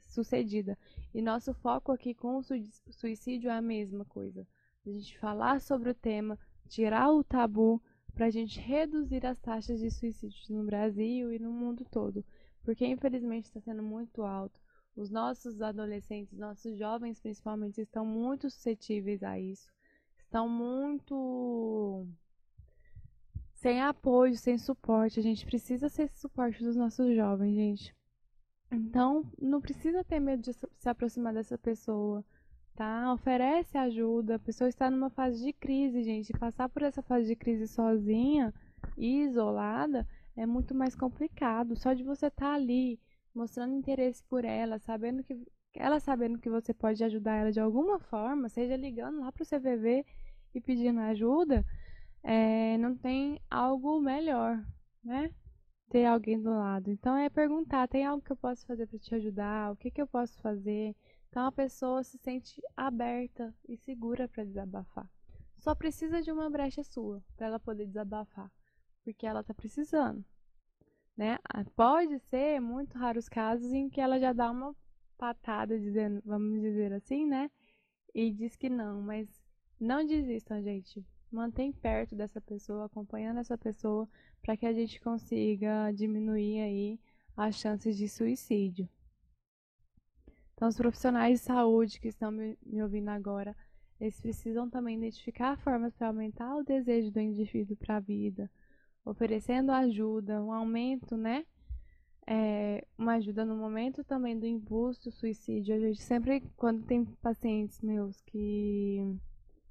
sucedida. 0.05 0.77
E 1.13 1.21
nosso 1.21 1.53
foco 1.53 1.93
aqui 1.93 2.13
com 2.13 2.39
o 2.39 2.43
suicídio 2.91 3.49
é 3.49 3.55
a 3.55 3.61
mesma 3.61 4.03
coisa. 4.03 4.45
A 4.85 4.89
gente 4.89 5.17
falar 5.17 5.61
sobre 5.61 5.91
o 5.91 5.95
tema, 5.95 6.37
tirar 6.67 7.09
o 7.09 7.23
tabu, 7.23 7.81
para 8.17 8.25
a 8.25 8.29
gente 8.31 8.59
reduzir 8.59 9.23
as 9.27 9.37
taxas 9.37 9.79
de 9.79 9.91
suicídio 9.91 10.39
no 10.49 10.65
Brasil 10.65 11.31
e 11.31 11.37
no 11.37 11.51
mundo 11.51 11.85
todo, 11.85 12.25
porque 12.63 12.83
infelizmente 12.83 13.45
está 13.45 13.61
sendo 13.61 13.83
muito 13.83 14.23
alto. 14.23 14.59
Os 14.95 15.11
nossos 15.11 15.61
adolescentes, 15.61 16.35
nossos 16.35 16.75
jovens 16.79 17.19
principalmente, 17.21 17.79
estão 17.79 18.03
muito 18.03 18.49
suscetíveis 18.49 19.21
a 19.21 19.39
isso, 19.39 19.71
estão 20.17 20.49
muito 20.49 22.07
sem 23.53 23.83
apoio, 23.83 24.35
sem 24.35 24.57
suporte. 24.57 25.19
A 25.19 25.23
gente 25.23 25.45
precisa 25.45 25.87
ser 25.87 26.05
esse 26.05 26.19
suporte 26.19 26.63
dos 26.63 26.75
nossos 26.75 27.15
jovens, 27.15 27.53
gente. 27.53 27.95
Então, 28.71 29.31
não 29.39 29.61
precisa 29.61 30.03
ter 30.03 30.19
medo 30.19 30.41
de 30.41 30.53
se 30.53 30.89
aproximar 30.89 31.35
dessa 31.35 31.57
pessoa 31.57 32.25
tá? 32.77 33.11
Oferece 33.11 33.77
ajuda. 33.77 34.35
A 34.35 34.39
pessoa 34.39 34.69
está 34.69 34.89
numa 34.89 35.09
fase 35.09 35.43
de 35.43 35.51
crise, 35.51 36.03
gente. 36.03 36.31
Passar 36.33 36.69
por 36.69 36.83
essa 36.83 37.01
fase 37.01 37.27
de 37.27 37.35
crise 37.35 37.67
sozinha 37.67 38.53
e 38.95 39.23
isolada 39.23 40.07
é 40.35 40.45
muito 40.45 40.75
mais 40.75 40.95
complicado. 40.95 41.75
Só 41.75 41.93
de 41.93 42.03
você 42.03 42.27
estar 42.27 42.45
tá 42.45 42.53
ali 42.53 42.99
mostrando 43.33 43.75
interesse 43.75 44.23
por 44.29 44.45
ela, 44.45 44.79
sabendo 44.79 45.23
que 45.23 45.35
ela 45.75 45.99
sabendo 45.99 46.39
que 46.39 46.49
você 46.49 46.73
pode 46.73 47.03
ajudar 47.03 47.35
ela 47.35 47.51
de 47.51 47.59
alguma 47.59 47.99
forma, 47.99 48.49
seja 48.49 48.75
ligando 48.75 49.19
lá 49.19 49.31
para 49.31 49.43
o 49.43 49.45
CVV 49.45 50.05
e 50.55 50.61
pedindo 50.61 50.99
ajuda, 51.01 51.63
é, 52.23 52.77
não 52.79 52.95
tem 52.95 53.39
algo 53.49 53.99
melhor, 53.99 54.63
né? 55.03 55.31
Ter 55.89 56.05
alguém 56.05 56.41
do 56.41 56.49
lado. 56.49 56.91
Então 56.91 57.15
é 57.17 57.29
perguntar: 57.29 57.87
tem 57.87 58.05
algo 58.05 58.23
que 58.23 58.31
eu 58.31 58.35
posso 58.35 58.65
fazer 58.65 58.87
para 58.87 58.99
te 58.99 59.15
ajudar? 59.15 59.71
O 59.71 59.75
que, 59.75 59.91
que 59.91 60.01
eu 60.01 60.07
posso 60.07 60.39
fazer? 60.41 60.95
Então 61.29 61.45
a 61.45 61.51
pessoa 61.51 62.03
se 62.03 62.17
sente 62.17 62.61
aberta 62.75 63.53
e 63.67 63.77
segura 63.77 64.27
para 64.27 64.43
desabafar. 64.43 65.09
Só 65.57 65.73
precisa 65.75 66.21
de 66.21 66.31
uma 66.31 66.49
brecha 66.49 66.83
sua 66.83 67.23
para 67.35 67.47
ela 67.47 67.59
poder 67.59 67.85
desabafar, 67.85 68.51
porque 69.03 69.25
ela 69.25 69.41
está 69.41 69.53
precisando. 69.53 70.23
Né? 71.15 71.39
Ah, 71.49 71.63
pode 71.75 72.19
ser 72.19 72.59
muito 72.59 72.97
raros 72.97 73.27
casos 73.27 73.73
em 73.73 73.89
que 73.89 73.99
ela 73.99 74.19
já 74.19 74.33
dá 74.33 74.51
uma 74.51 74.75
patada 75.17 75.79
dizendo, 75.79 76.21
vamos 76.23 76.61
dizer 76.61 76.93
assim, 76.93 77.25
né? 77.25 77.49
E 78.13 78.31
diz 78.31 78.55
que 78.55 78.69
não, 78.69 79.01
mas 79.01 79.27
não 79.79 80.05
desistam, 80.05 80.61
gente. 80.61 81.03
Mantém 81.31 81.71
perto 81.73 82.15
dessa 82.15 82.39
pessoa, 82.39 82.85
acompanhando 82.85 83.39
essa 83.39 83.57
pessoa, 83.57 84.07
para 84.41 84.55
que 84.55 84.65
a 84.65 84.71
gente 84.71 85.01
consiga 85.01 85.91
diminuir 85.91 86.61
aí 86.61 86.99
as 87.35 87.55
chances 87.55 87.97
de 87.97 88.07
suicídio. 88.07 88.87
Então, 90.57 90.69
os 90.69 90.75
profissionais 90.75 91.39
de 91.39 91.45
saúde 91.45 91.99
que 91.99 92.07
estão 92.07 92.31
me, 92.31 92.57
ouvindo 92.81 93.09
agora, 93.09 93.55
eles 93.99 94.19
precisam 94.19 94.67
também 94.67 94.97
identificar 94.97 95.55
formas 95.59 95.93
para 95.93 96.07
aumentar 96.07 96.55
o 96.55 96.63
desejo 96.63 97.11
do 97.11 97.19
indivíduo 97.19 97.77
para 97.77 97.97
a 97.97 97.99
vida, 97.99 98.49
oferecendo 99.05 99.71
ajuda, 99.71 100.41
um 100.43 100.51
aumento, 100.51 101.15
né? 101.15 101.45
É, 102.25 102.83
uma 102.97 103.13
ajuda 103.13 103.45
no 103.45 103.55
momento 103.55 104.03
também 104.03 104.37
do 104.37 104.47
impulso, 104.47 105.11
suicídio. 105.11 105.75
A 105.75 105.79
gente 105.79 106.01
sempre, 106.01 106.41
quando 106.57 106.83
tem 106.87 107.05
pacientes 107.05 107.79
meus 107.79 108.19
que 108.21 109.15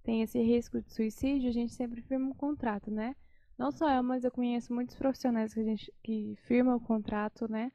tem 0.05 0.23
esse 0.23 0.41
risco 0.41 0.81
de 0.81 0.93
suicídio, 0.93 1.49
a 1.49 1.53
gente 1.53 1.75
sempre 1.75 2.01
firma 2.01 2.29
um 2.29 2.35
contrato, 2.35 2.93
né? 2.93 3.17
Não 3.59 3.73
só 3.73 3.91
eu, 3.91 4.05
mas 4.05 4.23
eu 4.23 4.31
conheço 4.31 4.73
muitos 4.73 4.95
profissionais 4.95 5.53
que 5.53 5.59
a 5.59 5.65
gente 5.65 5.93
que 6.01 6.37
firmam 6.47 6.77
o 6.77 6.81
contrato, 6.81 7.51
né? 7.51 7.73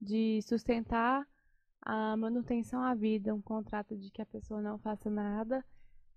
De 0.00 0.40
sustentar 0.42 1.26
a 1.82 2.16
manutenção 2.16 2.80
à 2.82 2.94
vida, 2.94 3.34
um 3.34 3.42
contrato 3.42 3.96
de 3.96 4.10
que 4.10 4.22
a 4.22 4.26
pessoa 4.26 4.62
não 4.62 4.78
faça 4.78 5.10
nada 5.10 5.64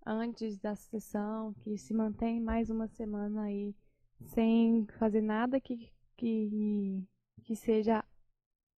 antes 0.06 0.58
da 0.60 0.76
sessão, 0.76 1.54
que 1.56 1.78
se 1.78 1.94
mantém 1.94 2.40
mais 2.40 2.70
uma 2.70 2.88
semana 2.88 3.44
aí 3.44 3.76
sem 4.28 4.86
fazer 5.00 5.22
nada 5.22 5.60
que, 5.60 5.92
que, 6.16 7.04
que 7.44 7.56
seja 7.56 8.04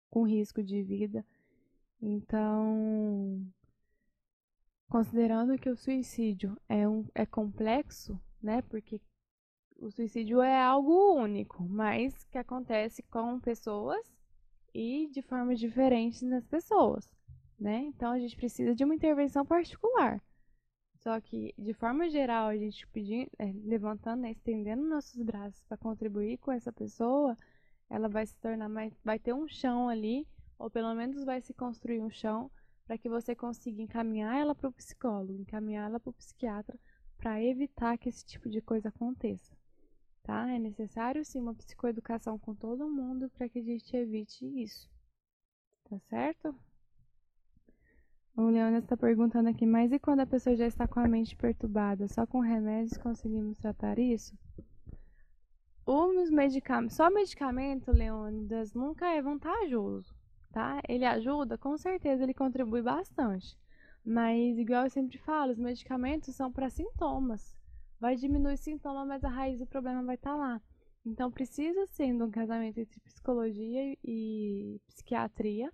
com 0.10 0.24
risco 0.24 0.64
de 0.64 0.84
vida. 0.84 1.26
Então, 2.00 3.44
considerando 4.88 5.58
que 5.58 5.70
o 5.70 5.76
suicídio 5.76 6.56
é, 6.70 6.88
um, 6.88 7.06
é 7.16 7.26
complexo, 7.26 8.20
né? 8.42 8.62
Porque 8.62 9.02
o 9.78 9.90
suicídio 9.90 10.42
é 10.42 10.62
algo 10.62 11.16
único, 11.16 11.64
mas 11.64 12.24
que 12.26 12.38
acontece 12.38 13.02
com 13.04 13.40
pessoas 13.40 14.06
e 14.76 15.08
de 15.08 15.22
formas 15.22 15.58
diferentes 15.58 16.22
nas 16.22 16.46
pessoas, 16.46 17.10
né? 17.58 17.80
Então 17.84 18.12
a 18.12 18.20
gente 18.20 18.36
precisa 18.36 18.76
de 18.76 18.84
uma 18.84 18.94
intervenção 18.94 19.46
particular. 19.46 20.22
Só 20.98 21.22
que, 21.22 21.54
de 21.58 21.74
forma 21.74 22.10
geral, 22.10 22.50
a 22.50 22.58
gente 22.58 22.86
pedindo, 22.88 23.30
é, 23.40 23.54
levantando, 23.64 24.24
né, 24.24 24.32
estendendo 24.32 24.84
nossos 24.84 25.22
braços 25.22 25.64
para 25.64 25.78
contribuir 25.78 26.38
com 26.40 26.52
essa 26.52 26.74
pessoa, 26.74 27.38
ela 27.90 28.10
vai 28.10 28.26
se 28.26 28.36
tornar 28.38 28.68
mais, 28.68 28.94
vai 29.04 29.18
ter 29.18 29.34
um 29.34 29.48
chão 29.48 29.88
ali, 29.88 30.28
ou 30.60 30.70
pelo 30.70 30.94
menos 30.94 31.24
vai 31.24 31.40
se 31.42 31.54
construir 31.54 32.02
um 32.02 32.10
chão 32.10 32.52
para 32.86 32.98
que 32.98 33.08
você 33.08 33.34
consiga 33.34 33.82
encaminhar 33.82 34.36
ela 34.38 34.54
para 34.54 34.68
o 34.68 34.74
psicólogo, 34.74 35.40
encaminhar 35.40 35.88
ela 35.90 36.00
para 36.00 36.10
o 36.10 36.14
psiquiatra, 36.14 36.78
para 37.18 37.42
evitar 37.42 37.98
que 37.98 38.10
esse 38.10 38.26
tipo 38.26 38.50
de 38.50 38.62
coisa 38.62 38.90
aconteça 38.90 39.56
tá? 40.26 40.50
É 40.52 40.58
necessário 40.58 41.24
sim 41.24 41.40
uma 41.40 41.54
psicoeducação 41.54 42.38
com 42.40 42.56
todo 42.56 42.90
mundo 42.90 43.30
para 43.30 43.48
que 43.48 43.60
a 43.60 43.64
gente 43.64 43.96
evite 43.96 44.46
isso. 44.46 44.90
Tá 45.88 46.00
certo? 46.10 46.56
O 48.36 48.48
Leonas 48.50 48.84
está 48.84 48.98
perguntando 48.98 49.48
aqui, 49.48 49.66
mas 49.66 49.92
e 49.92 50.00
quando 50.00 50.22
a 50.22 50.26
pessoa 50.26 50.56
já 50.56 50.66
está 50.68 50.88
com 50.88 51.00
a 51.00 51.08
mente 51.08 51.36
perturbada? 51.36 52.08
Só 52.08 52.26
com 52.26 52.40
remédios 52.40 52.98
conseguimos 52.98 53.58
tratar 53.60 54.00
isso? 54.00 54.38
Os 55.86 56.32
medicamentos, 56.32 56.96
só 56.96 57.10
medicamento, 57.12 57.92
Leônidas, 57.92 58.74
nunca 58.74 59.06
é 59.06 59.22
vantajoso, 59.22 60.14
tá? 60.52 60.82
Ele 60.90 61.06
ajuda, 61.06 61.58
com 61.58 61.78
certeza 61.78 62.24
ele 62.24 62.34
contribui 62.34 62.82
bastante. 62.82 63.56
Mas, 64.04 64.58
igual 64.58 64.86
eu 64.86 64.90
sempre 64.90 65.20
falo, 65.20 65.52
os 65.52 65.60
medicamentos 65.60 66.36
são 66.36 66.52
para 66.52 66.70
sintomas 66.70 67.56
vai 68.00 68.16
diminuir 68.16 68.54
o 68.54 68.58
sintoma, 68.58 69.06
mas 69.06 69.24
a 69.24 69.30
raiz 69.30 69.60
do 69.60 69.66
problema 69.66 70.04
vai 70.04 70.16
estar 70.16 70.32
tá 70.32 70.36
lá. 70.36 70.62
Então, 71.06 71.32
precisa 71.32 71.86
ser 71.88 72.12
um 72.14 72.32
casamento 72.32 72.80
entre 72.80 73.00
psicologia 73.02 73.98
e 74.04 74.82
psiquiatria 74.88 75.72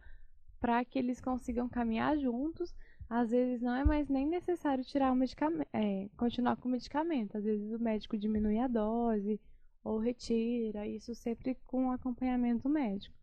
para 0.59 0.83
que 0.83 0.99
eles 0.99 1.21
consigam 1.21 1.69
caminhar 1.69 2.17
juntos. 2.17 2.75
Às 3.09 3.31
vezes 3.31 3.61
não 3.61 3.75
é 3.75 3.83
mais 3.83 4.07
nem 4.09 4.27
necessário 4.27 4.83
tirar 4.83 5.11
o 5.11 5.15
medicamento, 5.15 5.67
é, 5.73 6.09
continuar 6.17 6.55
com 6.57 6.67
o 6.67 6.71
medicamento. 6.71 7.37
Às 7.37 7.43
vezes 7.43 7.71
o 7.71 7.79
médico 7.79 8.17
diminui 8.17 8.59
a 8.59 8.67
dose 8.67 9.39
ou 9.83 9.97
retira, 9.97 10.87
isso 10.87 11.15
sempre 11.15 11.55
com 11.65 11.91
acompanhamento 11.91 12.69
médico. 12.69 13.15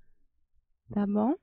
Tá 0.91 1.07
bom? 1.07 1.35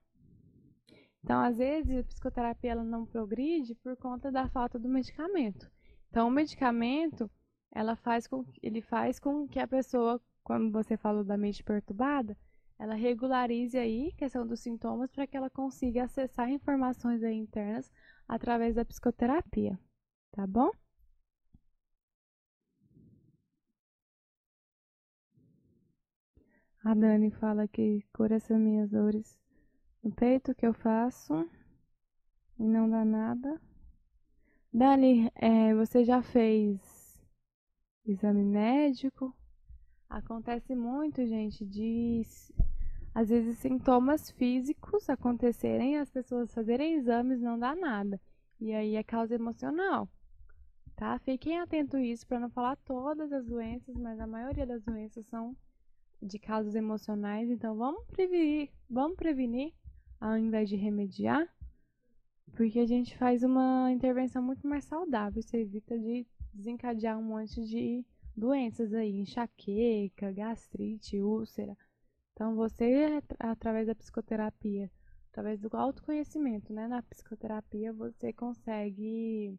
Então, 1.24 1.40
às 1.40 1.58
vezes, 1.58 1.98
a 1.98 2.04
psicoterapia 2.04 2.72
ela 2.72 2.84
não 2.84 3.06
progride 3.06 3.74
por 3.76 3.96
conta 3.98 4.32
da 4.32 4.48
falta 4.48 4.78
do 4.78 4.88
medicamento. 4.88 5.68
Então, 6.10 6.28
o 6.28 6.32
medicamento 6.32 7.30
ela 7.76 7.98
faz 7.98 8.26
com, 8.26 8.46
ele 8.64 8.82
faz 8.82 9.20
com 9.20 9.46
que 9.48 9.60
a 9.60 9.68
pessoa, 9.68 10.22
como 10.46 10.72
você 10.72 10.96
falou 10.96 11.26
da 11.26 11.38
mente 11.38 11.62
perturbada, 11.62 12.38
ela 12.80 12.96
regularize 12.96 13.78
aí 13.78 14.12
a 14.14 14.18
questão 14.18 14.48
dos 14.48 14.62
sintomas 14.62 15.12
para 15.12 15.28
que 15.28 15.36
ela 15.36 15.50
consiga 15.50 16.06
acessar 16.06 16.50
informações 16.50 17.22
internas 17.22 17.92
através 18.28 18.76
da 18.76 18.86
psicoterapia, 18.86 19.78
tá 20.32 20.48
bom? 20.48 20.72
A 26.84 26.94
Dani 26.94 27.30
fala 27.32 27.68
que 27.68 28.06
cura 28.14 28.36
essas 28.36 28.58
minhas 28.58 28.90
dores 28.90 29.38
no 30.02 30.12
peito 30.12 30.56
que 30.56 30.66
eu 30.66 30.74
faço 30.74 31.50
e 32.58 32.64
não 32.64 32.90
dá 32.90 33.04
nada. 33.04 33.60
Dani, 34.72 35.32
é, 35.36 35.74
você 35.74 36.04
já 36.06 36.22
fez 36.22 36.95
exame 38.06 38.44
médico? 38.44 39.36
Acontece 40.10 40.76
muito, 40.76 41.26
gente, 41.26 41.66
de 41.66 42.22
às 43.14 43.30
vezes 43.30 43.58
sintomas 43.60 44.30
físicos 44.32 45.10
acontecerem, 45.10 45.98
as 45.98 46.10
pessoas 46.10 46.54
fazerem 46.54 46.96
exames 46.96 47.42
não 47.42 47.58
dá 47.58 47.76
nada. 47.76 48.20
E 48.60 48.74
aí 48.74 48.96
é 48.96 49.04
causa 49.04 49.36
emocional. 49.36 50.10
Tá? 50.96 51.18
Fiquem 51.20 51.60
atentos 51.60 51.96
a 51.96 52.02
isso 52.02 52.26
para 52.28 52.40
não 52.40 52.50
falar 52.50 52.76
todas 52.78 53.32
as 53.32 53.46
doenças, 53.46 53.96
mas 53.96 54.20
a 54.20 54.28
maioria 54.28 54.66
das 54.66 54.84
doenças 54.84 55.26
são 55.28 55.56
de 56.22 56.40
causas 56.40 56.76
emocionais, 56.76 57.50
então 57.50 57.76
vamos 57.76 58.06
prevenir, 58.08 58.70
vamos 58.90 59.18
prevenir 59.18 59.74
ao 60.20 60.38
invés 60.38 60.70
de 60.70 60.76
remediar, 60.76 61.48
porque 62.56 62.80
a 62.80 62.86
gente 62.86 63.18
faz 63.18 63.44
uma 63.44 63.92
intervenção 63.92 64.42
muito 64.42 64.66
mais 64.66 64.86
saudável, 64.86 65.40
isso 65.40 65.56
evita 65.56 65.98
de 66.00 66.26
desencadear 66.56 67.20
um 67.20 67.24
monte 67.24 67.64
de 67.66 68.06
doenças 68.36 68.94
aí, 68.94 69.20
enxaqueca, 69.20 70.32
gastrite, 70.32 71.22
úlcera. 71.22 71.78
Então 72.34 72.56
você 72.56 73.22
através 73.40 73.88
da 73.88 73.96
psicoterapia, 73.96 74.90
através 75.32 75.60
do 75.60 75.70
autoconhecimento, 75.76 76.74
né, 76.74 76.88
na 76.88 77.02
psicoterapia 77.04 77.94
você 77.94 78.34
consegue 78.34 79.58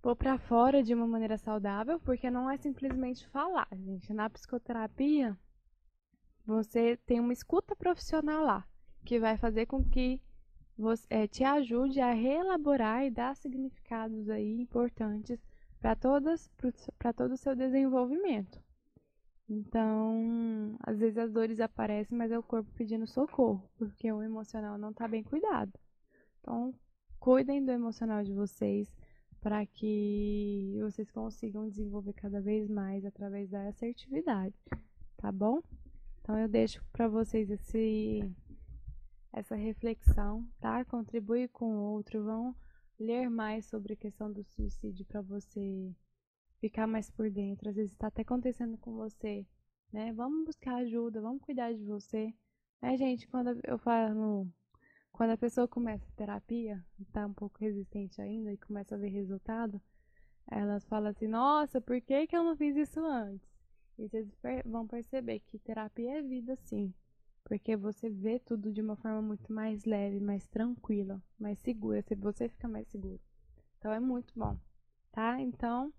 pôr 0.00 0.16
para 0.16 0.38
fora 0.38 0.82
de 0.82 0.94
uma 0.94 1.06
maneira 1.06 1.36
saudável, 1.36 2.00
porque 2.00 2.30
não 2.30 2.50
é 2.50 2.56
simplesmente 2.56 3.26
falar, 3.28 3.68
gente. 3.72 4.12
Na 4.12 4.30
psicoterapia, 4.30 5.36
você 6.46 6.96
tem 7.04 7.20
uma 7.20 7.32
escuta 7.32 7.74
profissional 7.76 8.44
lá, 8.44 8.66
que 9.04 9.18
vai 9.18 9.36
fazer 9.36 9.66
com 9.66 9.84
que 9.84 10.20
você 10.76 11.04
é, 11.10 11.26
te 11.26 11.42
ajude 11.42 12.00
a 12.00 12.12
reelaborar 12.12 13.04
e 13.04 13.10
dar 13.10 13.34
significados 13.34 14.30
aí 14.30 14.60
importantes 14.60 15.40
para 15.80 15.94
todas 15.96 16.50
para 16.98 17.12
todo 17.12 17.32
o 17.32 17.36
seu 17.36 17.54
desenvolvimento. 17.54 18.60
Então, 19.48 20.76
às 20.80 20.98
vezes 20.98 21.16
as 21.16 21.32
dores 21.32 21.58
aparecem, 21.58 22.16
mas 22.16 22.30
é 22.30 22.38
o 22.38 22.42
corpo 22.42 22.70
pedindo 22.74 23.06
socorro, 23.06 23.66
porque 23.78 24.12
o 24.12 24.22
emocional 24.22 24.76
não 24.76 24.90
está 24.90 25.08
bem 25.08 25.22
cuidado. 25.22 25.72
Então, 26.40 26.74
cuidem 27.18 27.64
do 27.64 27.72
emocional 27.72 28.22
de 28.22 28.34
vocês, 28.34 28.94
para 29.40 29.64
que 29.64 30.78
vocês 30.82 31.10
consigam 31.10 31.68
desenvolver 31.68 32.12
cada 32.12 32.40
vez 32.40 32.68
mais 32.68 33.04
através 33.04 33.48
da 33.48 33.68
assertividade, 33.68 34.54
tá 35.16 35.30
bom? 35.32 35.62
Então 36.20 36.38
eu 36.38 36.48
deixo 36.48 36.84
para 36.92 37.08
vocês 37.08 37.50
esse 37.50 38.20
essa 39.32 39.54
reflexão, 39.54 40.46
tá? 40.60 40.84
Contribui 40.84 41.48
com 41.48 41.76
o 41.76 41.92
outro, 41.92 42.24
vão 42.24 42.54
ler 42.98 43.28
mais 43.30 43.66
sobre 43.66 43.92
a 43.94 43.96
questão 43.96 44.32
do 44.32 44.44
suicídio 44.44 45.04
para 45.06 45.20
você 45.20 45.94
ficar 46.60 46.86
mais 46.86 47.10
por 47.10 47.30
dentro. 47.30 47.68
Às 47.68 47.76
vezes 47.76 47.92
está 47.92 48.08
até 48.08 48.22
acontecendo 48.22 48.76
com 48.78 48.94
você, 48.94 49.46
né? 49.92 50.12
Vamos 50.12 50.44
buscar 50.46 50.76
ajuda, 50.76 51.20
vamos 51.20 51.42
cuidar 51.42 51.72
de 51.72 51.84
você. 51.84 52.34
É, 52.82 52.96
gente, 52.96 53.26
quando 53.28 53.58
eu 53.64 53.78
falo 53.78 54.46
quando 55.18 55.30
a 55.30 55.36
pessoa 55.36 55.66
começa 55.66 56.04
a 56.08 56.16
terapia, 56.16 56.84
está 57.00 57.26
um 57.26 57.34
pouco 57.34 57.58
resistente 57.58 58.20
ainda 58.20 58.52
e 58.52 58.56
começa 58.56 58.94
a 58.94 58.98
ver 58.98 59.08
resultado, 59.08 59.80
elas 60.46 60.84
falam 60.86 61.10
assim: 61.10 61.26
Nossa, 61.26 61.80
por 61.80 62.00
que, 62.00 62.26
que 62.28 62.36
eu 62.36 62.44
não 62.44 62.56
fiz 62.56 62.76
isso 62.76 63.00
antes? 63.00 63.48
E 63.98 64.08
vocês 64.08 64.28
vão 64.64 64.86
perceber 64.86 65.40
que 65.40 65.58
terapia 65.58 66.18
é 66.18 66.22
vida, 66.22 66.54
sim. 66.62 66.94
Porque 67.48 67.74
você 67.74 68.10
vê 68.10 68.38
tudo 68.38 68.70
de 68.70 68.82
uma 68.82 68.94
forma 68.94 69.22
muito 69.22 69.50
mais 69.50 69.86
leve, 69.86 70.20
mais 70.20 70.46
tranquila, 70.46 71.20
mais 71.40 71.58
segura. 71.60 72.04
Você 72.20 72.46
fica 72.46 72.68
mais 72.68 72.86
seguro. 72.88 73.18
Então 73.78 73.90
é 73.90 73.98
muito 73.98 74.34
bom, 74.36 74.54
tá? 75.10 75.40
Então, 75.40 75.90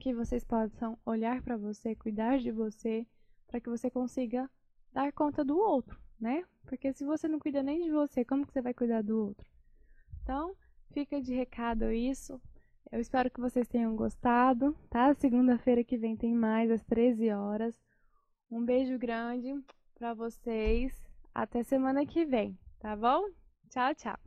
que 0.00 0.12
vocês 0.12 0.42
possam 0.42 0.98
olhar 1.06 1.40
para 1.40 1.56
você, 1.56 1.94
cuidar 1.94 2.38
de 2.38 2.50
você, 2.50 3.06
para 3.46 3.60
que 3.60 3.70
você 3.70 3.88
consiga 3.88 4.50
dar 4.92 5.12
conta 5.12 5.44
do 5.44 5.56
outro, 5.56 5.96
né? 6.18 6.44
Porque 6.64 6.92
se 6.92 7.04
você 7.04 7.28
não 7.28 7.38
cuida 7.38 7.62
nem 7.62 7.82
de 7.82 7.90
você, 7.92 8.24
como 8.24 8.44
que 8.44 8.52
você 8.52 8.60
vai 8.60 8.74
cuidar 8.74 9.02
do 9.02 9.16
outro? 9.16 9.48
Então, 10.22 10.56
fica 10.90 11.20
de 11.20 11.32
recado 11.32 11.92
isso. 11.92 12.40
Eu 12.90 13.00
espero 13.00 13.30
que 13.30 13.40
vocês 13.40 13.68
tenham 13.68 13.94
gostado, 13.94 14.76
tá? 14.90 15.14
Segunda-feira 15.14 15.84
que 15.84 15.96
vem 15.96 16.16
tem 16.16 16.34
mais 16.34 16.72
às 16.72 16.82
13 16.82 17.30
horas. 17.30 17.80
Um 18.50 18.64
beijo 18.64 18.98
grande 18.98 19.54
para 20.02 20.14
vocês. 20.14 20.92
Até 21.32 21.62
semana 21.62 22.04
que 22.04 22.24
vem, 22.24 22.58
tá 22.80 22.96
bom? 22.96 23.28
Tchau, 23.70 23.94
tchau. 23.94 24.18